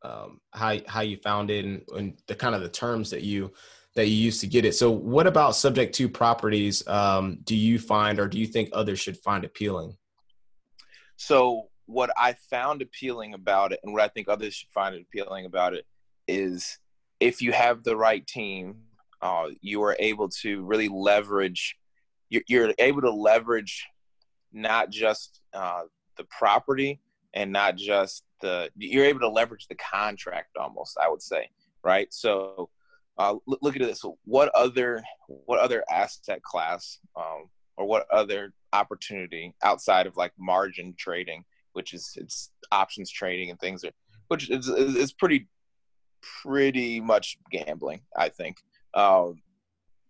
[0.03, 3.53] um, how how you found it and, and, the kind of the terms that you
[3.95, 4.73] that you used to get it.
[4.75, 6.85] So, what about subject to properties?
[6.87, 9.95] Um, do you find, or do you think others should find appealing?
[11.15, 15.45] So, what I found appealing about it, and what I think others should find appealing
[15.45, 15.85] about it,
[16.27, 16.79] is
[17.19, 18.77] if you have the right team,
[19.21, 21.77] uh, you are able to really leverage.
[22.29, 23.85] You're, you're able to leverage
[24.51, 25.83] not just uh,
[26.17, 26.99] the property
[27.33, 28.69] and not just the.
[28.75, 30.97] You're able to leverage the contract almost.
[31.01, 31.49] I would say,
[31.83, 32.11] right?
[32.11, 32.69] So,
[33.17, 34.03] uh, look, look at this.
[34.25, 40.95] What other what other asset class um, or what other opportunity outside of like margin
[40.97, 43.91] trading, which is it's options trading and things, are,
[44.27, 45.47] which is, is pretty
[46.43, 48.01] pretty much gambling.
[48.17, 48.57] I think
[48.93, 49.41] um,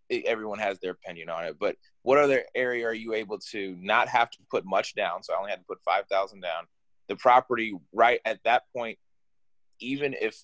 [0.09, 4.07] everyone has their opinion on it, but what other area are you able to not
[4.07, 5.23] have to put much down?
[5.23, 6.65] So I only had to put five thousand down.
[7.09, 8.97] The property right at that point,
[9.79, 10.37] even if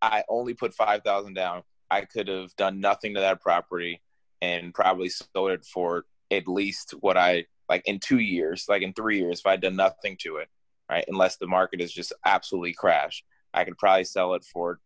[0.00, 4.02] I only put five thousand down, I could have done nothing to that property
[4.42, 8.92] and probably sold it for at least what I like in two years, like in
[8.92, 10.48] three years, if I'd done nothing to it,
[10.90, 11.04] right?
[11.08, 14.80] Unless the market is just absolutely crashed, I could probably sell it for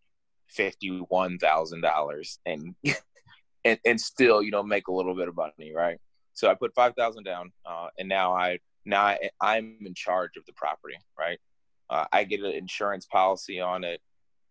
[0.49, 2.75] fifty-one thousand dollars and
[3.65, 5.99] and and still you know make a little bit of money, right?
[6.35, 10.37] So I put five thousand down, uh, and now I now I, I'm in charge
[10.37, 11.39] of the property, right?
[11.89, 14.01] Uh, I get an insurance policy on it.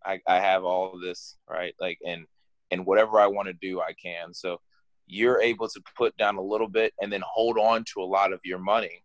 [0.05, 1.73] I, I have all this, right?
[1.79, 2.25] Like, and
[2.71, 4.33] and whatever I want to do, I can.
[4.33, 4.59] So
[5.07, 8.31] you're able to put down a little bit and then hold on to a lot
[8.31, 9.03] of your money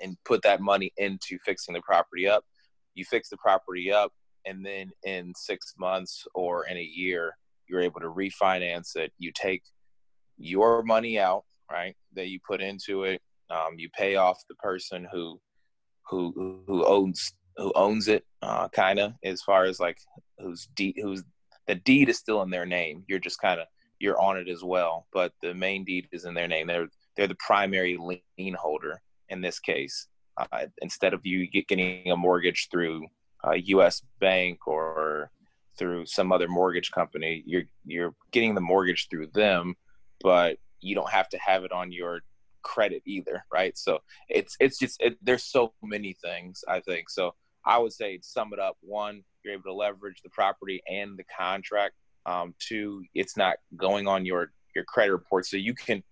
[0.00, 2.44] and put that money into fixing the property up.
[2.94, 4.12] You fix the property up,
[4.44, 7.36] and then in six months or in a year,
[7.68, 9.12] you're able to refinance it.
[9.18, 9.62] You take
[10.36, 13.22] your money out, right, that you put into it.
[13.50, 15.40] Um, you pay off the person who
[16.08, 19.98] who who owns who owns it, uh, kind of as far as like
[20.38, 21.22] who's deed who's
[21.66, 23.04] the deed is still in their name.
[23.08, 23.66] You're just kind of
[23.98, 26.66] you're on it as well, but the main deed is in their name.
[26.66, 30.08] They're they're the primary lien holder in this case.
[30.36, 33.06] Uh, instead of you getting a mortgage through
[33.44, 34.02] a U.S.
[34.18, 35.30] bank or
[35.78, 39.74] through some other mortgage company, you're you're getting the mortgage through them,
[40.20, 42.20] but you don't have to have it on your
[42.62, 43.76] credit either, right?
[43.76, 47.10] So it's it's just it, there's so many things I think.
[47.10, 51.18] So I would say sum it up: one, you're able to leverage the property and
[51.18, 51.94] the contract.
[52.26, 56.02] Um, two, it's not going on your your credit report, so you can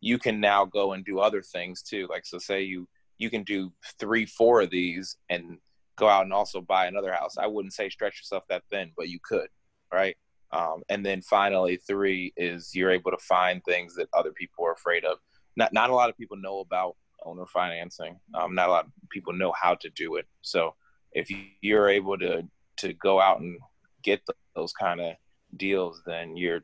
[0.00, 2.06] you can now go and do other things too.
[2.08, 5.58] Like so, say you you can do three, four of these and
[5.96, 7.38] go out and also buy another house.
[7.38, 9.48] I wouldn't say stretch yourself that thin, but you could,
[9.92, 10.16] right?
[10.52, 14.72] Um, and then finally, three is you're able to find things that other people are
[14.72, 15.18] afraid of.
[15.56, 18.18] Not not a lot of people know about owner financing.
[18.34, 20.26] Um, not a lot of people know how to do it.
[20.42, 20.74] So
[21.12, 22.46] if you're able to
[22.78, 23.58] to go out and
[24.02, 25.14] get the, those kind of
[25.56, 26.60] deals, then you're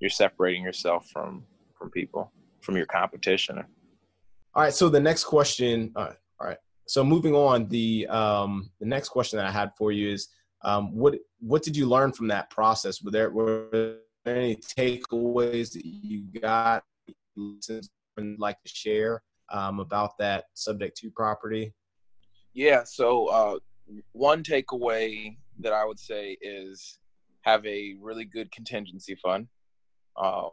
[0.00, 1.44] you're separating yourself from
[1.78, 3.58] from people, from your competition.
[4.54, 4.74] All right.
[4.74, 5.92] So the next question.
[5.96, 6.58] Uh, all right.
[6.86, 10.28] So moving on, the um, the next question that I had for you is,
[10.62, 13.02] um, what what did you learn from that process?
[13.02, 13.68] Were there were
[14.24, 16.84] there any takeaways that you got?
[18.18, 21.72] And like to share um, about that subject to property?
[22.52, 22.84] Yeah.
[22.84, 23.58] So uh,
[24.12, 26.98] one takeaway that I would say is
[27.42, 29.48] have a really good contingency fund
[30.16, 30.48] uh,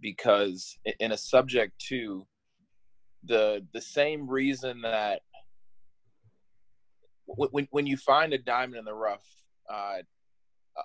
[0.00, 2.26] because in a subject to
[3.24, 5.20] the the same reason that
[7.26, 9.26] when when you find a diamond in the rough,
[9.72, 9.96] uh,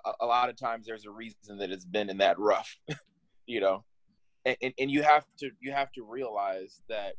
[0.06, 2.74] a, a, lot of times there's a reason that it's been in that rough,
[3.46, 3.84] you know,
[4.44, 7.14] and, and, and you have to you have to realize that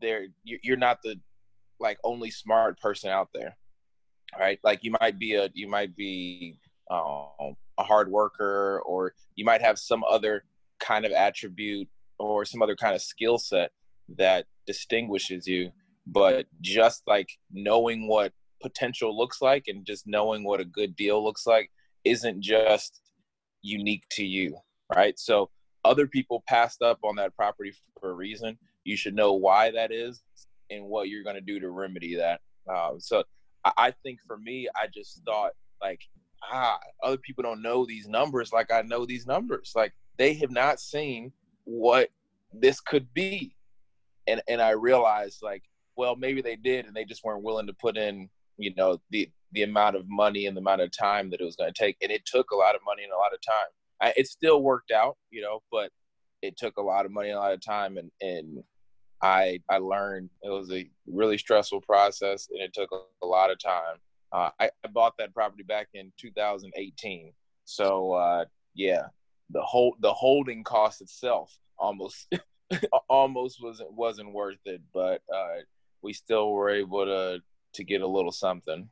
[0.00, 1.16] there you're not the
[1.78, 3.56] like only smart person out there
[4.38, 4.58] right?
[4.62, 6.56] Like you might be a you might be
[6.90, 10.44] um, a hard worker or you might have some other
[10.80, 13.70] kind of attribute or some other kind of skill set
[14.16, 15.70] that distinguishes you
[16.06, 21.22] but just like knowing what potential looks like and just knowing what a good deal
[21.24, 21.70] looks like
[22.04, 23.00] isn't just
[23.62, 24.56] unique to you
[24.94, 25.18] right?
[25.18, 25.50] So
[25.84, 28.58] other people passed up on that property for a reason.
[28.84, 30.22] You should know why that is
[30.70, 32.40] and what you're going to do to remedy that.
[32.72, 33.24] Uh, so
[33.64, 36.00] I think for me, I just thought like,
[36.50, 39.72] ah, other people don't know these numbers like I know these numbers.
[39.74, 41.32] Like they have not seen
[41.64, 42.10] what
[42.52, 43.54] this could be.
[44.26, 45.62] And and I realized like,
[45.96, 49.30] well, maybe they did and they just weren't willing to put in, you know, the
[49.52, 51.96] the amount of money and the amount of time that it was going to take.
[52.02, 53.66] And it took a lot of money and a lot of time.
[54.00, 55.90] I, it still worked out, you know, but
[56.40, 58.62] it took a lot of money and a lot of time and and
[59.22, 63.50] I I learned it was a really stressful process and it took a, a lot
[63.50, 63.96] of time.
[64.32, 67.32] Uh, I, I, bought that property back in 2018,
[67.66, 69.02] so uh, yeah,
[69.50, 72.32] the whole the holding cost itself almost
[73.08, 75.60] almost wasn't wasn't worth it, but uh,
[76.02, 77.40] we still were able to
[77.74, 78.88] to get a little something.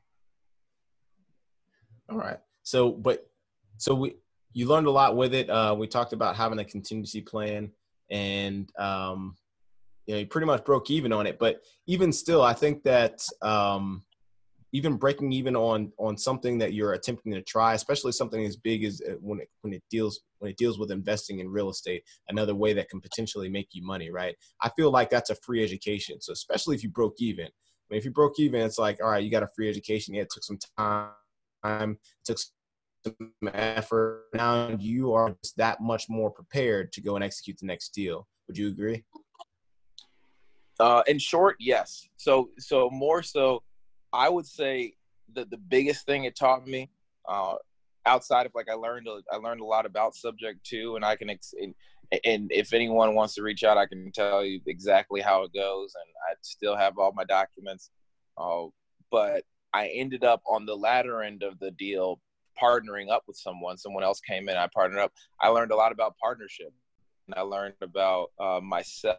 [2.11, 2.39] All right.
[2.63, 3.29] So, but
[3.77, 4.17] so we
[4.53, 5.49] you learned a lot with it.
[5.49, 7.71] Uh, we talked about having a contingency plan
[8.11, 9.37] and um,
[10.11, 11.39] you know, you pretty much broke even on it.
[11.39, 14.03] But even still, I think that um,
[14.73, 18.83] even breaking even on on something that you're attempting to try, especially something as big
[18.83, 22.03] as uh, when it when it deals when it deals with investing in real estate,
[22.29, 24.35] another way that can potentially make you money, right?
[24.61, 26.21] I feel like that's a free education.
[26.21, 27.47] So especially if you broke even.
[27.47, 30.15] I mean, if you broke even, it's like, all right, you got a free education.
[30.15, 32.39] Yeah, it took some time, it took
[33.05, 34.25] some effort.
[34.35, 38.27] Now you are that much more prepared to go and execute the next deal.
[38.49, 39.05] Would you agree?
[40.81, 42.09] Uh, in short, yes.
[42.17, 43.63] So so more so,
[44.13, 44.95] I would say
[45.35, 46.91] that the biggest thing it taught me,
[47.29, 47.57] uh,
[48.07, 51.17] outside of like I learned a, I learned a lot about subject to, and I
[51.17, 51.75] can ex- and,
[52.25, 55.93] and if anyone wants to reach out, I can tell you exactly how it goes,
[55.95, 57.91] and I still have all my documents.
[58.39, 58.67] Uh,
[59.11, 62.21] but I ended up on the latter end of the deal
[62.61, 63.77] partnering up with someone.
[63.77, 65.13] Someone else came in, I partnered up.
[65.41, 66.73] I learned a lot about partnership.
[67.27, 69.19] And I learned about uh, myself.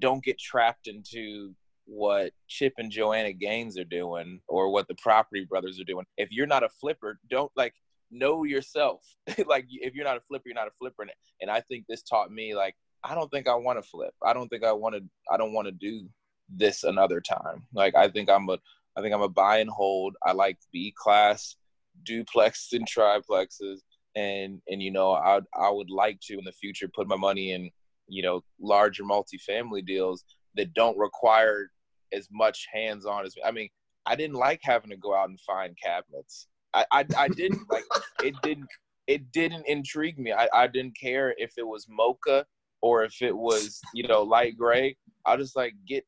[0.00, 5.44] Don't get trapped into what Chip and Joanna Gaines are doing or what the Property
[5.44, 6.06] Brothers are doing.
[6.16, 7.74] If you're not a flipper, don't like
[8.10, 9.02] know yourself.
[9.46, 11.06] like if you're not a flipper, you're not a flipper.
[11.40, 12.74] And I think this taught me like
[13.04, 14.14] I don't think I want to flip.
[14.24, 15.02] I don't think I want to.
[15.32, 16.08] I don't want to do
[16.48, 17.66] this another time.
[17.74, 18.58] Like I think I'm a.
[18.96, 20.16] I think I'm a buy and hold.
[20.24, 21.56] I like B class
[22.04, 23.78] duplexes and triplexes,
[24.16, 27.52] and and you know I I would like to in the future put my money
[27.52, 27.70] in
[28.10, 30.24] you know larger multifamily deals
[30.56, 31.70] that don't require
[32.12, 33.68] as much hands on as I mean
[34.06, 36.48] I didn't like having to go out and find cabinets.
[36.74, 37.84] I I, I didn't like
[38.22, 38.68] it didn't
[39.06, 40.32] it didn't intrigue me.
[40.32, 42.44] I, I didn't care if it was mocha
[42.82, 44.96] or if it was you know light gray.
[45.26, 46.04] I just like get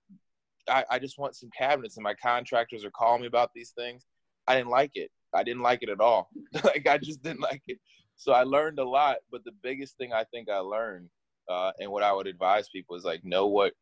[0.68, 4.06] I, I just want some cabinets and my contractors are calling me about these things.
[4.46, 5.10] I didn't like it.
[5.34, 6.28] I didn't like it at all.
[6.64, 7.78] like I just didn't like it.
[8.16, 11.08] So I learned a lot, but the biggest thing I think I learned
[11.48, 13.72] uh, and what I would advise people is like know what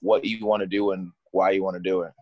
[0.00, 2.12] what you want to do and why you want to do it.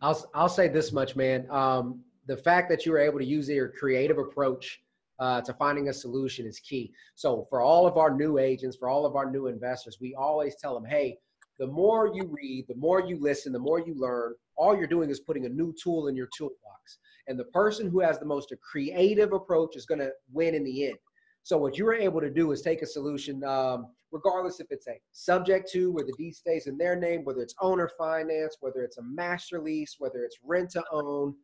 [0.00, 1.50] I'll I'll say this much, man.
[1.50, 4.80] Um, the fact that you were able to use your creative approach
[5.18, 6.92] uh, to finding a solution is key.
[7.14, 10.56] So for all of our new agents, for all of our new investors, we always
[10.56, 11.18] tell them, hey,
[11.58, 15.10] the more you read, the more you listen, the more you learn, all you're doing
[15.10, 16.98] is putting a new tool in your toolbox.
[17.28, 20.88] And the person who has the most creative approach is going to win in the
[20.88, 20.98] end.
[21.44, 24.88] So what you were able to do is take a solution, um, regardless if it's
[24.88, 28.82] a subject to where the deed stays in their name, whether it's owner finance, whether
[28.82, 31.34] it's a master lease, whether it's rent to own.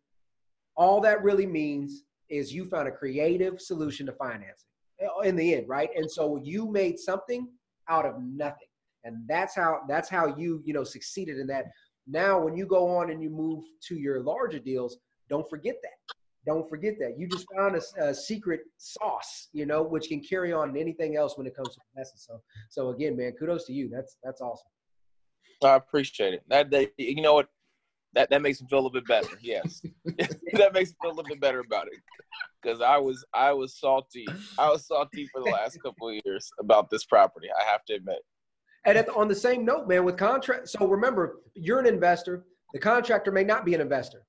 [0.74, 4.70] All that really means is you found a creative solution to financing
[5.05, 5.90] uh, in the end, right?
[5.94, 7.46] And so you made something
[7.86, 8.68] out of nothing.
[9.05, 11.66] And that's how that's how you, you know, succeeded in that.
[12.07, 14.96] Now when you go on and you move to your larger deals,
[15.28, 16.14] don't forget that.
[16.47, 17.18] Don't forget that.
[17.18, 21.36] You just found a, a secret sauce, you know, which can carry on anything else
[21.36, 22.20] when it comes to investment.
[22.20, 23.91] So so again, man, kudos to you.
[23.93, 24.70] That's that's awesome.
[25.62, 26.43] I appreciate it.
[26.49, 27.49] That day, you know what?
[28.12, 29.28] that that makes me feel a little bit better.
[29.41, 31.99] Yes, that makes me feel a little bit better about it
[32.62, 34.26] because I was I was salty.
[34.59, 37.49] I was salty for the last couple of years about this property.
[37.59, 38.18] I have to admit.
[38.86, 40.68] And the, on the same note, man, with contract.
[40.68, 42.47] So remember, you're an investor.
[42.72, 44.24] The contractor may not be an investor.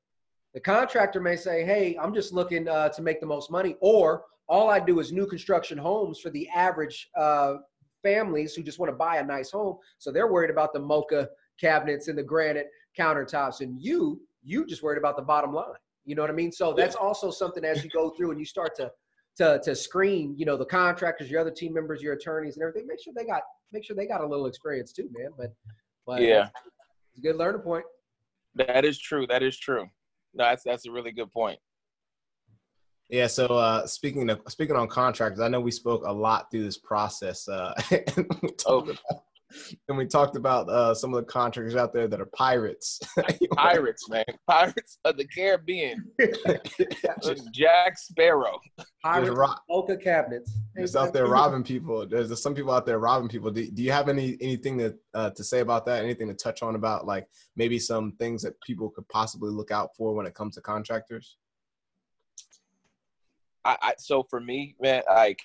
[0.54, 4.26] The contractor may say, "Hey, I'm just looking uh, to make the most money," or
[4.48, 7.56] all I do is new construction homes for the average uh,
[8.04, 9.78] families who just want to buy a nice home.
[9.98, 11.30] So they're worried about the mocha
[11.60, 15.68] cabinets and the granite countertops and you you just worried about the bottom line.
[16.04, 16.52] You know what i mean?
[16.52, 18.92] So that's also something as you go through and you start to
[19.38, 22.86] to to screen you know the contractors your other team members your attorneys and everything
[22.86, 23.42] make sure they got
[23.72, 25.54] make sure they got a little experience too man but
[26.06, 26.50] but yeah.
[27.10, 27.86] it's a good learning point.
[28.56, 29.88] That is true that is true
[30.34, 31.60] no, that's that's a really good point
[33.12, 33.28] yeah.
[33.28, 36.78] So uh, speaking of speaking on contractors, I know we spoke a lot through this
[36.78, 37.48] process.
[37.48, 37.74] Uh,
[38.66, 38.80] oh.
[38.80, 38.98] about,
[39.88, 43.00] and we talked about uh, some of the contractors out there that are pirates.
[43.56, 46.06] pirates, man, pirates of the Caribbean.
[47.54, 48.60] Jack Sparrow.
[49.04, 50.54] Pirates, ro- cabinets.
[50.78, 52.08] Just out there robbing people.
[52.08, 53.52] There's some people out there robbing people.
[53.52, 56.04] Do, do you have any anything to uh, to say about that?
[56.04, 59.90] Anything to touch on about like maybe some things that people could possibly look out
[59.96, 61.38] for when it comes to contractors?
[63.66, 65.40] I, I so for me, man, like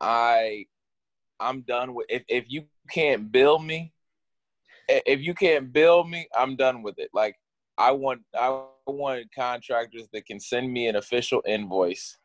[0.00, 0.66] I
[1.40, 3.92] I'm done with if if you can't bill me,
[4.88, 7.10] if you can't bill me, I'm done with it.
[7.12, 7.36] Like
[7.78, 12.16] I want I want contractors that can send me an official invoice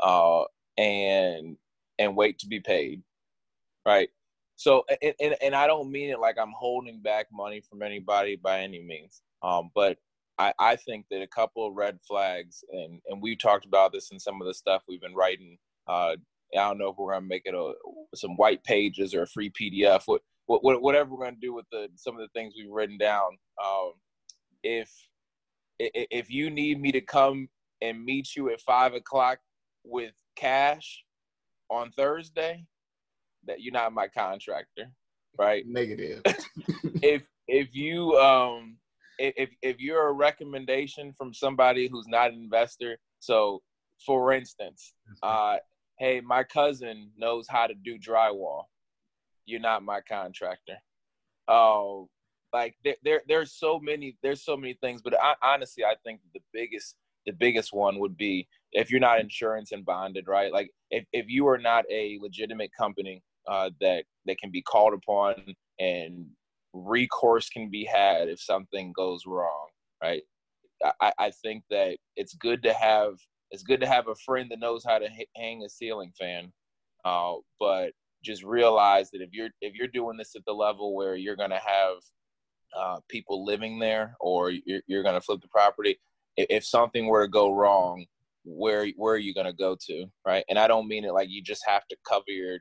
[0.00, 0.44] uh
[0.78, 1.56] and
[1.98, 3.02] and wait to be paid.
[3.86, 4.08] Right?
[4.56, 8.36] So and, and, and I don't mean it like I'm holding back money from anybody
[8.36, 9.22] by any means.
[9.42, 9.98] Um but
[10.38, 14.10] I, I think that a couple of red flags and and we talked about this
[14.10, 16.16] in some of the stuff we've been writing uh
[16.52, 17.72] I don't know if we're gonna make it a
[18.16, 20.02] some white pages or a free PDF.
[20.06, 23.38] What what whatever we're gonna do with the some of the things we've written down.
[23.64, 23.92] Um,
[24.62, 24.90] if
[25.78, 27.48] if you need me to come
[27.82, 29.38] and meet you at five o'clock
[29.84, 31.04] with cash
[31.70, 32.64] on Thursday,
[33.46, 34.90] that you're not my contractor,
[35.38, 35.64] right?
[35.66, 36.22] Negative.
[37.02, 38.76] if if you um
[39.18, 43.62] if if you're a recommendation from somebody who's not an investor, so
[44.04, 45.56] for instance, uh,
[45.98, 48.64] hey, my cousin knows how to do drywall.
[49.46, 50.76] You're not my contractor.
[51.48, 52.08] Oh,
[52.52, 55.02] like there, there, there's so many, there's so many things.
[55.02, 59.20] But I, honestly, I think the biggest, the biggest one would be if you're not
[59.20, 60.52] insurance and bonded, right?
[60.52, 64.94] Like if, if you are not a legitimate company uh, that that can be called
[64.94, 65.34] upon
[65.78, 66.26] and
[66.72, 69.68] recourse can be had if something goes wrong,
[70.02, 70.22] right?
[71.00, 73.14] I, I think that it's good to have
[73.54, 76.52] it's good to have a friend that knows how to hang a ceiling fan.
[77.04, 77.92] Uh, but
[78.22, 81.50] just realize that if you're if you're doing this at the level where you're going
[81.50, 81.96] to have
[82.76, 86.00] uh, people living there or you're, you're going to flip the property,
[86.36, 88.04] if, if something were to go wrong,
[88.44, 90.44] where where are you going to go to, right?
[90.48, 92.58] And I don't mean it like you just have to cover your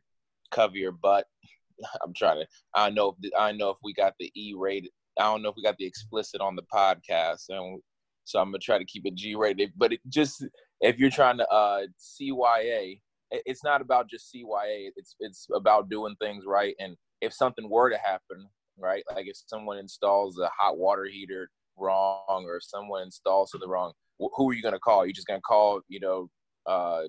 [0.52, 1.26] cover your butt.
[2.04, 2.48] I'm trying to.
[2.76, 3.16] I know.
[3.20, 4.92] If, I know if we got the E rated.
[5.20, 7.82] I don't know if we got the explicit on the podcast, and
[8.26, 9.74] so I'm gonna try to keep it G rated.
[9.76, 10.46] But it just
[10.82, 13.00] if you're trying to uh, CYA,
[13.32, 14.90] it's not about just CYA.
[14.96, 16.76] It's it's about doing things right.
[16.80, 18.48] And if something were to happen,
[18.78, 23.70] right, like if someone installs a hot water heater wrong, or if someone installs something
[23.70, 25.06] wrong, who are you gonna call?
[25.06, 26.30] You're just gonna call, you know,
[26.66, 27.04] uh,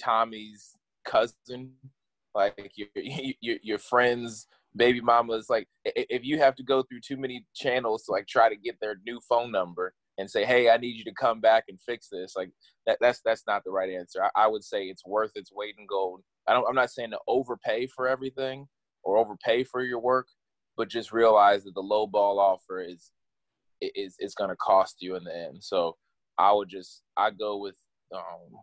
[0.00, 1.72] Tommy's cousin,
[2.34, 2.88] like your
[3.40, 4.46] your, your friends
[4.76, 8.48] baby mamas like if you have to go through too many channels to like try
[8.48, 11.64] to get their new phone number and say, "Hey, I need you to come back
[11.68, 12.50] and fix this." Like
[12.86, 14.22] that, that's that's not the right answer.
[14.22, 16.22] I, I would say it's worth its weight in gold.
[16.48, 16.66] I don't.
[16.68, 18.66] I'm not saying to overpay for everything
[19.02, 20.28] or overpay for your work,
[20.76, 23.10] but just realize that the low ball offer is
[23.80, 25.62] is is going to cost you in the end.
[25.62, 25.96] So
[26.38, 27.76] I would just I go with
[28.14, 28.58] um,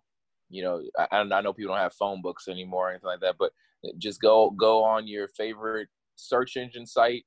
[0.50, 3.36] you know I, I know people don't have phone books anymore or anything like that,
[3.40, 3.52] but
[3.98, 7.26] just go go on your favorite search engine site,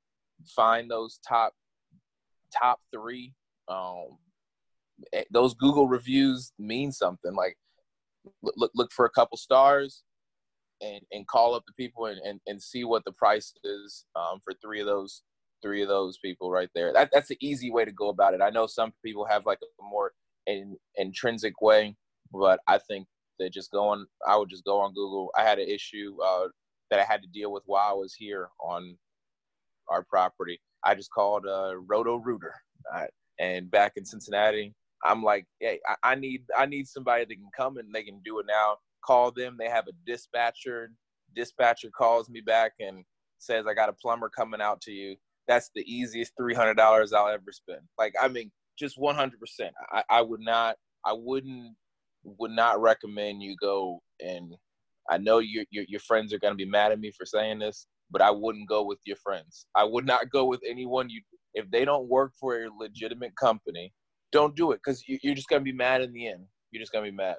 [0.55, 1.53] find those top
[2.53, 3.33] top three
[3.67, 4.17] um,
[5.13, 7.33] eh, those Google reviews mean something.
[7.33, 7.57] Like
[8.41, 10.03] look look for a couple stars
[10.81, 14.39] and and call up the people and, and, and see what the price is um,
[14.43, 15.23] for three of those
[15.61, 16.93] three of those people right there.
[16.93, 18.41] That that's the easy way to go about it.
[18.41, 20.11] I know some people have like a more
[20.47, 21.95] in, intrinsic way,
[22.31, 23.07] but I think
[23.39, 25.31] that just going, I would just go on Google.
[25.37, 26.47] I had an issue uh,
[26.89, 28.97] that I had to deal with while I was here on
[29.89, 30.61] our property.
[30.83, 32.53] I just called uh, Roto Rooter.
[33.39, 34.73] And back in Cincinnati,
[35.03, 38.21] I'm like, hey, I, I need I need somebody that can come and they can
[38.23, 38.77] do it now.
[39.05, 39.55] Call them.
[39.59, 40.91] They have a dispatcher.
[41.35, 43.03] Dispatcher calls me back and
[43.39, 45.15] says, I got a plumber coming out to you.
[45.47, 47.81] That's the easiest three hundred dollars I'll ever spend.
[47.97, 49.73] Like, I mean, just one hundred percent.
[50.09, 50.77] I would not.
[51.05, 51.75] I wouldn't
[52.23, 54.55] would not recommend you go and
[55.09, 57.59] I know your your, your friends are going to be mad at me for saying
[57.59, 59.67] this, but I wouldn't go with your friends.
[59.75, 61.21] I would not go with anyone you
[61.55, 63.91] if they don't work for a legitimate company,
[64.31, 66.45] don't do it because you're just gonna be mad in the end.
[66.71, 67.37] You're just gonna be mad.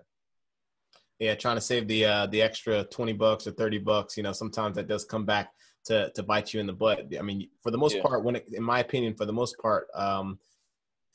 [1.19, 4.17] Yeah, trying to save the uh, the extra twenty bucks or thirty bucks.
[4.17, 5.51] You know, sometimes that does come back
[5.87, 7.07] to to bite you in the butt.
[7.19, 8.03] I mean, for the most yeah.
[8.03, 10.39] part, when it, in my opinion, for the most part, um,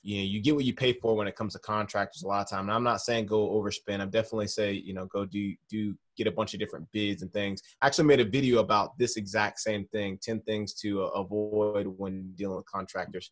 [0.03, 2.41] you know, you get what you pay for when it comes to contractors a lot
[2.41, 2.61] of time.
[2.61, 3.99] And I'm not saying go overspend.
[4.01, 7.31] I'm definitely say, you know, go do do get a bunch of different bids and
[7.31, 7.61] things.
[7.81, 11.87] I actually made a video about this exact same thing, 10 things to uh, avoid
[11.87, 13.31] when dealing with contractors.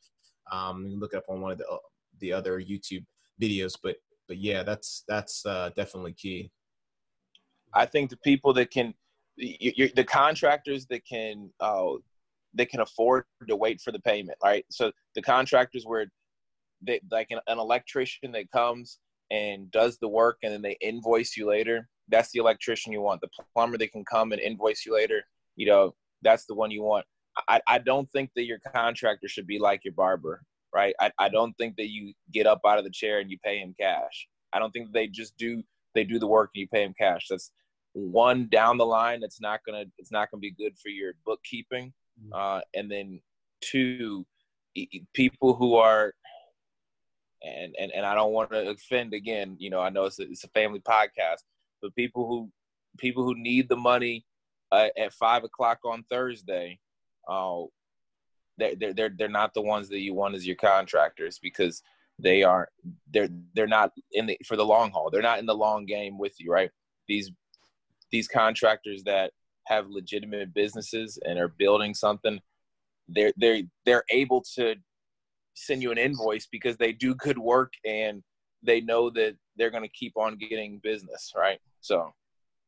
[0.52, 1.78] Um, you can look up on one of the uh,
[2.20, 3.06] the other YouTube
[3.42, 3.96] videos, but
[4.28, 6.52] but yeah, that's that's uh, definitely key.
[7.74, 8.94] I think the people that can,
[9.36, 11.94] you, the contractors that can, uh,
[12.54, 14.66] they can afford to wait for the payment, right?
[14.70, 16.08] So the contractors where
[16.82, 19.00] they like an, an electrician that comes
[19.32, 23.22] and does the work and then they invoice you later that's the electrician you want.
[23.22, 25.24] The plumber that can come and invoice you later
[25.56, 27.06] you know that's the one you want.
[27.48, 30.42] I, I don't think that your contractor should be like your barber
[30.74, 30.94] right?
[31.00, 33.60] I, I don't think that you get up out of the chair and you pay
[33.60, 34.28] him cash.
[34.54, 35.64] I don't think they just do
[35.96, 37.28] they do the work and you pay him cash.
[37.30, 37.52] That's
[37.94, 41.94] one down the line it's not gonna it's not gonna be good for your bookkeeping.
[42.24, 42.58] Mm.
[42.58, 43.22] uh, and then
[43.62, 44.26] two
[45.14, 46.14] people who are
[47.44, 49.56] and and, and I don't want to offend again.
[49.60, 51.44] You know, I know it's a, it's a family podcast,
[51.82, 52.52] but people who
[52.98, 54.26] people who need the money
[54.72, 56.80] uh, at five o'clock on Thursday,
[57.28, 57.62] uh,
[58.58, 61.82] they're they're they're not the ones that you want as your contractors because
[62.20, 62.70] they aren't
[63.12, 65.10] they're they're not in the for the long haul.
[65.10, 66.70] They're not in the long game with you, right?
[67.08, 67.32] These
[68.12, 69.32] these contractors that
[69.66, 72.40] have legitimate businesses and are building something,
[73.08, 74.76] they're they're they're able to
[75.66, 78.24] send you an invoice because they do good work and
[78.64, 81.60] they know that they're going to keep on getting business, right?
[81.82, 82.14] So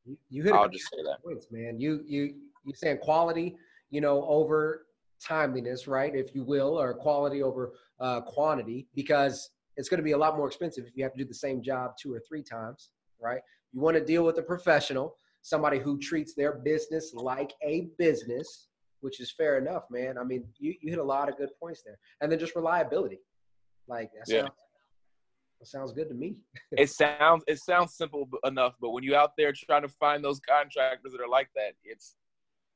[0.05, 1.79] you, you hit I'll just say that points, man.
[1.79, 2.35] You you
[2.65, 3.55] you saying quality,
[3.89, 4.85] you know, over
[5.25, 6.15] timeliness, right?
[6.15, 10.37] If you will, or quality over uh, quantity, because it's going to be a lot
[10.37, 13.41] more expensive if you have to do the same job two or three times, right?
[13.71, 18.67] You want to deal with a professional, somebody who treats their business like a business,
[19.01, 20.17] which is fair enough, man.
[20.17, 21.99] I mean, you, you hit a lot of good points there.
[22.21, 23.19] And then just reliability.
[23.87, 24.49] Like that sounds, yeah.
[25.59, 26.37] that sounds good to me.
[26.71, 30.39] it sounds it sounds simple enough, but when you're out there trying to find those
[30.39, 32.15] contractors that are like that, it's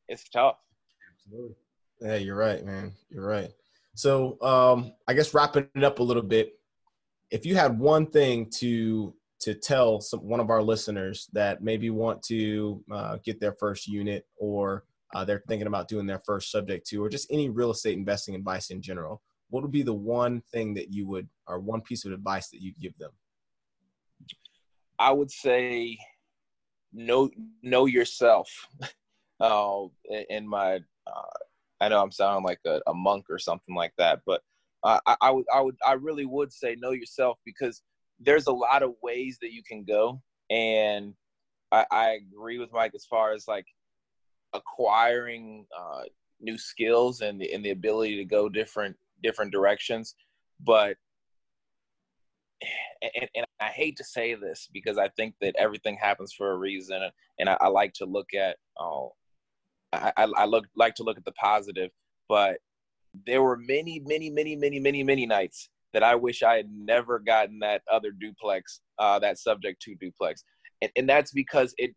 [0.07, 0.57] it's tough.
[1.13, 1.55] Absolutely.
[2.01, 2.93] Yeah, you're right, man.
[3.09, 3.51] You're right.
[3.93, 6.59] So um I guess wrapping it up a little bit,
[7.31, 11.89] if you had one thing to to tell some one of our listeners that maybe
[11.89, 14.83] want to uh, get their first unit or
[15.13, 18.35] uh, they're thinking about doing their first subject to or just any real estate investing
[18.35, 22.05] advice in general what would be the one thing that you would or one piece
[22.05, 23.11] of advice that you'd give them?
[24.97, 25.97] I would say
[26.93, 27.29] know
[27.61, 28.49] know yourself.
[29.41, 29.87] Uh,
[30.29, 30.75] in my
[31.07, 31.37] uh,
[31.81, 34.39] i know i'm sounding like a, a monk or something like that but
[34.81, 37.81] I, I would i would i really would say know yourself because
[38.21, 40.21] there's a lot of ways that you can go.
[40.49, 41.15] And
[41.73, 43.65] i, I agree with mike as far as like
[44.55, 46.01] acquiring uh,
[46.41, 50.15] new skills and the, and the ability to go different different directions
[50.65, 50.97] but
[53.01, 56.57] and, and, I hate to say this because I think that everything happens for a
[56.57, 57.01] reason,
[57.39, 59.13] and I, I like to look at, oh,
[59.93, 61.91] I, I look like to look at the positive.
[62.27, 62.57] But
[63.25, 67.19] there were many, many, many, many, many, many nights that I wish I had never
[67.19, 70.43] gotten that other duplex, uh, that subject to duplex,
[70.81, 71.91] and, and that's because it,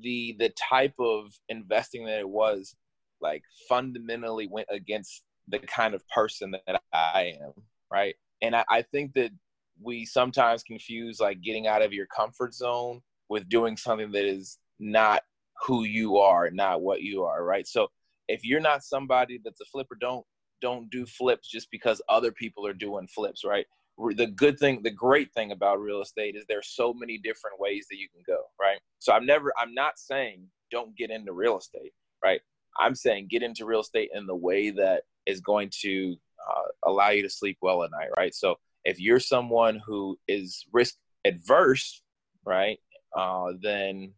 [0.00, 2.74] the the type of investing that it was,
[3.20, 7.52] like fundamentally went against the kind of person that I am,
[7.92, 8.14] right?
[8.42, 9.30] And I, I think that
[9.82, 14.58] we sometimes confuse like getting out of your comfort zone with doing something that is
[14.78, 15.22] not
[15.66, 17.66] who you are, not what you are, right?
[17.66, 17.88] So
[18.28, 20.24] if you're not somebody that's a flipper, don't
[20.60, 23.66] don't do flips just because other people are doing flips, right?
[24.16, 27.86] The good thing, the great thing about real estate is there's so many different ways
[27.90, 28.78] that you can go, right?
[28.98, 31.92] So I'm never, I'm not saying don't get into real estate,
[32.24, 32.40] right?
[32.78, 36.16] I'm saying get into real estate in the way that is going to
[36.50, 38.34] uh, allow you to sleep well at night, right?
[38.34, 40.94] So if you're someone who is risk
[41.24, 42.02] adverse,
[42.46, 42.78] right,
[43.16, 44.14] uh, then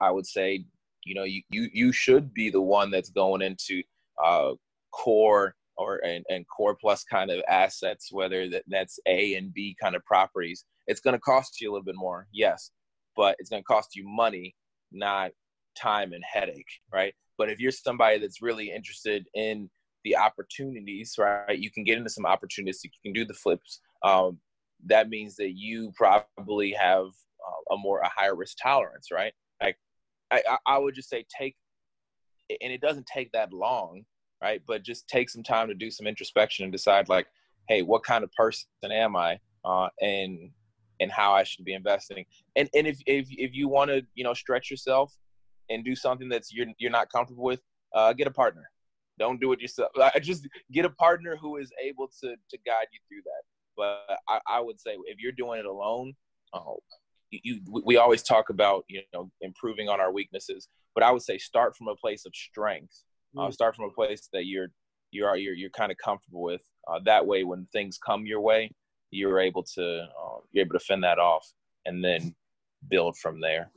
[0.00, 0.64] I would say,
[1.04, 3.82] you know, you, you, you should be the one that's going into
[4.22, 4.52] uh,
[4.92, 9.76] core or and, and core plus kind of assets, whether that, that's A and B
[9.80, 10.64] kind of properties.
[10.86, 12.70] It's going to cost you a little bit more, yes,
[13.16, 14.54] but it's going to cost you money,
[14.92, 15.30] not
[15.76, 17.14] time and headache, right?
[17.38, 19.70] But if you're somebody that's really interested in
[20.04, 21.58] the opportunities, right?
[21.58, 22.80] You can get into some opportunities.
[22.84, 23.80] You can do the flips.
[24.02, 24.38] Um,
[24.86, 29.32] that means that you probably have uh, a more a higher risk tolerance, right?
[29.62, 29.76] Like
[30.30, 31.56] I, I would just say take,
[32.48, 34.04] and it doesn't take that long,
[34.42, 34.62] right?
[34.66, 37.26] But just take some time to do some introspection and decide like,
[37.68, 40.50] hey, what kind of person am I, uh, and
[41.00, 42.24] and how I should be investing.
[42.56, 45.16] And and if if if you want to you know stretch yourself
[45.68, 47.60] and do something that's you're you're not comfortable with,
[47.94, 48.70] uh, get a partner
[49.20, 49.90] don't do it yourself.
[50.14, 53.42] I just get a partner who is able to to guide you through that.
[53.76, 56.14] But I, I would say if you're doing it alone,
[56.52, 56.78] oh,
[57.30, 60.68] you, we always talk about you know improving on our weaknesses.
[60.94, 63.04] But I would say start from a place of strength.
[63.36, 63.52] Uh, mm.
[63.52, 64.68] start from a place that you're
[65.12, 66.62] you're you're, you're kind of comfortable with.
[66.88, 68.70] Uh, that way, when things come your way,
[69.10, 71.46] you're able to uh, you're able to fend that off
[71.86, 72.34] and then
[72.88, 73.70] build from there.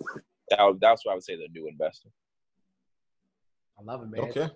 [0.50, 2.10] That, that's what I would say the new investor.
[3.80, 4.30] I love it, man.
[4.30, 4.50] Okay.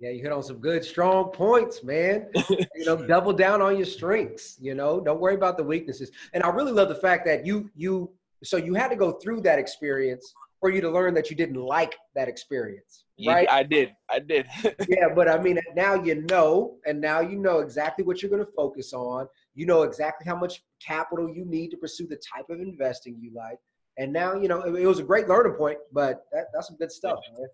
[0.00, 2.28] Yeah, you hit on some good, strong points, man.
[2.48, 4.56] you know, double down on your strengths.
[4.60, 6.10] You know, don't worry about the weaknesses.
[6.32, 8.10] And I really love the fact that you you
[8.44, 10.32] so you had to go through that experience
[10.62, 13.04] for you to learn that you didn't like that experience.
[13.26, 13.46] Right?
[13.48, 13.90] Yeah, I did.
[14.08, 14.46] I did.
[14.88, 18.44] yeah, but I mean, now you know, and now you know exactly what you're going
[18.44, 19.26] to focus on.
[19.54, 23.32] You know exactly how much capital you need to pursue the type of investing you
[23.34, 23.58] like.
[23.98, 26.76] And now, you know, it, it was a great learning point, but that, that's some
[26.76, 27.48] good stuff, man.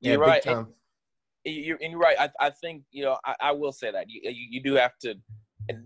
[0.00, 0.46] Yeah, You're right
[1.44, 2.16] you're, and you're right.
[2.18, 4.98] I, I think you know I, I will say that you, you, you do have
[5.02, 5.14] to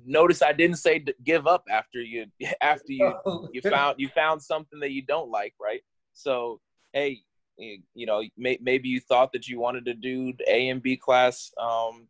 [0.04, 0.42] notice.
[0.42, 2.26] I didn't say give up after you
[2.60, 3.14] after you
[3.52, 5.80] you found you found something that you don't like, right?
[6.14, 6.60] So
[6.92, 7.22] hey,
[7.58, 11.52] you know may, maybe you thought that you wanted to do A and B class
[11.60, 12.08] um,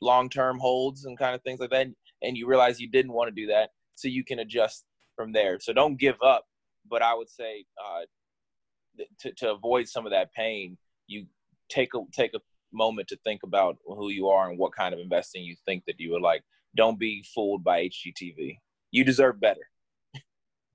[0.00, 1.88] long term holds and kind of things like that,
[2.22, 4.84] and you realize you didn't want to do that, so you can adjust
[5.16, 5.58] from there.
[5.60, 6.44] So don't give up.
[6.88, 10.76] But I would say uh, to to avoid some of that pain,
[11.06, 11.26] you
[11.68, 12.40] take a take a
[12.72, 15.98] moment to think about who you are and what kind of investing you think that
[15.98, 16.42] you would like.
[16.74, 18.56] Don't be fooled by HGTV.
[18.90, 19.60] You deserve better.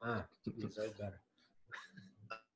[0.04, 1.20] Ah, you deserve better.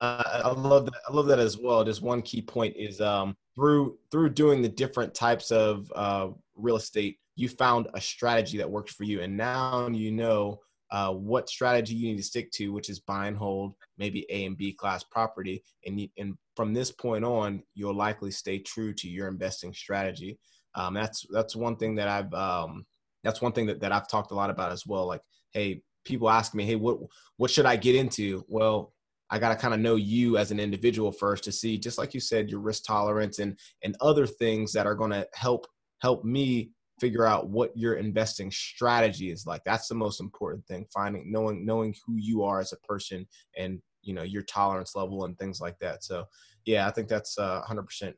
[0.01, 1.01] Uh, I love that.
[1.07, 1.83] I love that as well.
[1.83, 6.75] Just one key point is um, through through doing the different types of uh, real
[6.75, 11.49] estate, you found a strategy that works for you, and now you know uh, what
[11.49, 14.73] strategy you need to stick to, which is buy and hold, maybe A and B
[14.73, 19.27] class property, and you, and from this point on, you'll likely stay true to your
[19.27, 20.39] investing strategy.
[20.73, 22.87] Um, that's that's one thing that I've um,
[23.23, 25.05] that's one thing that, that I've talked a lot about as well.
[25.05, 25.21] Like,
[25.51, 26.97] hey, people ask me, hey, what
[27.37, 28.43] what should I get into?
[28.47, 28.93] Well,
[29.31, 32.13] I got to kind of know you as an individual first to see, just like
[32.13, 35.67] you said, your risk tolerance and and other things that are going to help
[35.99, 39.63] help me figure out what your investing strategy is like.
[39.65, 40.85] That's the most important thing.
[40.93, 43.25] Finding knowing knowing who you are as a person
[43.57, 46.03] and you know your tolerance level and things like that.
[46.03, 46.25] So
[46.65, 48.13] yeah, I think that's uh, 100%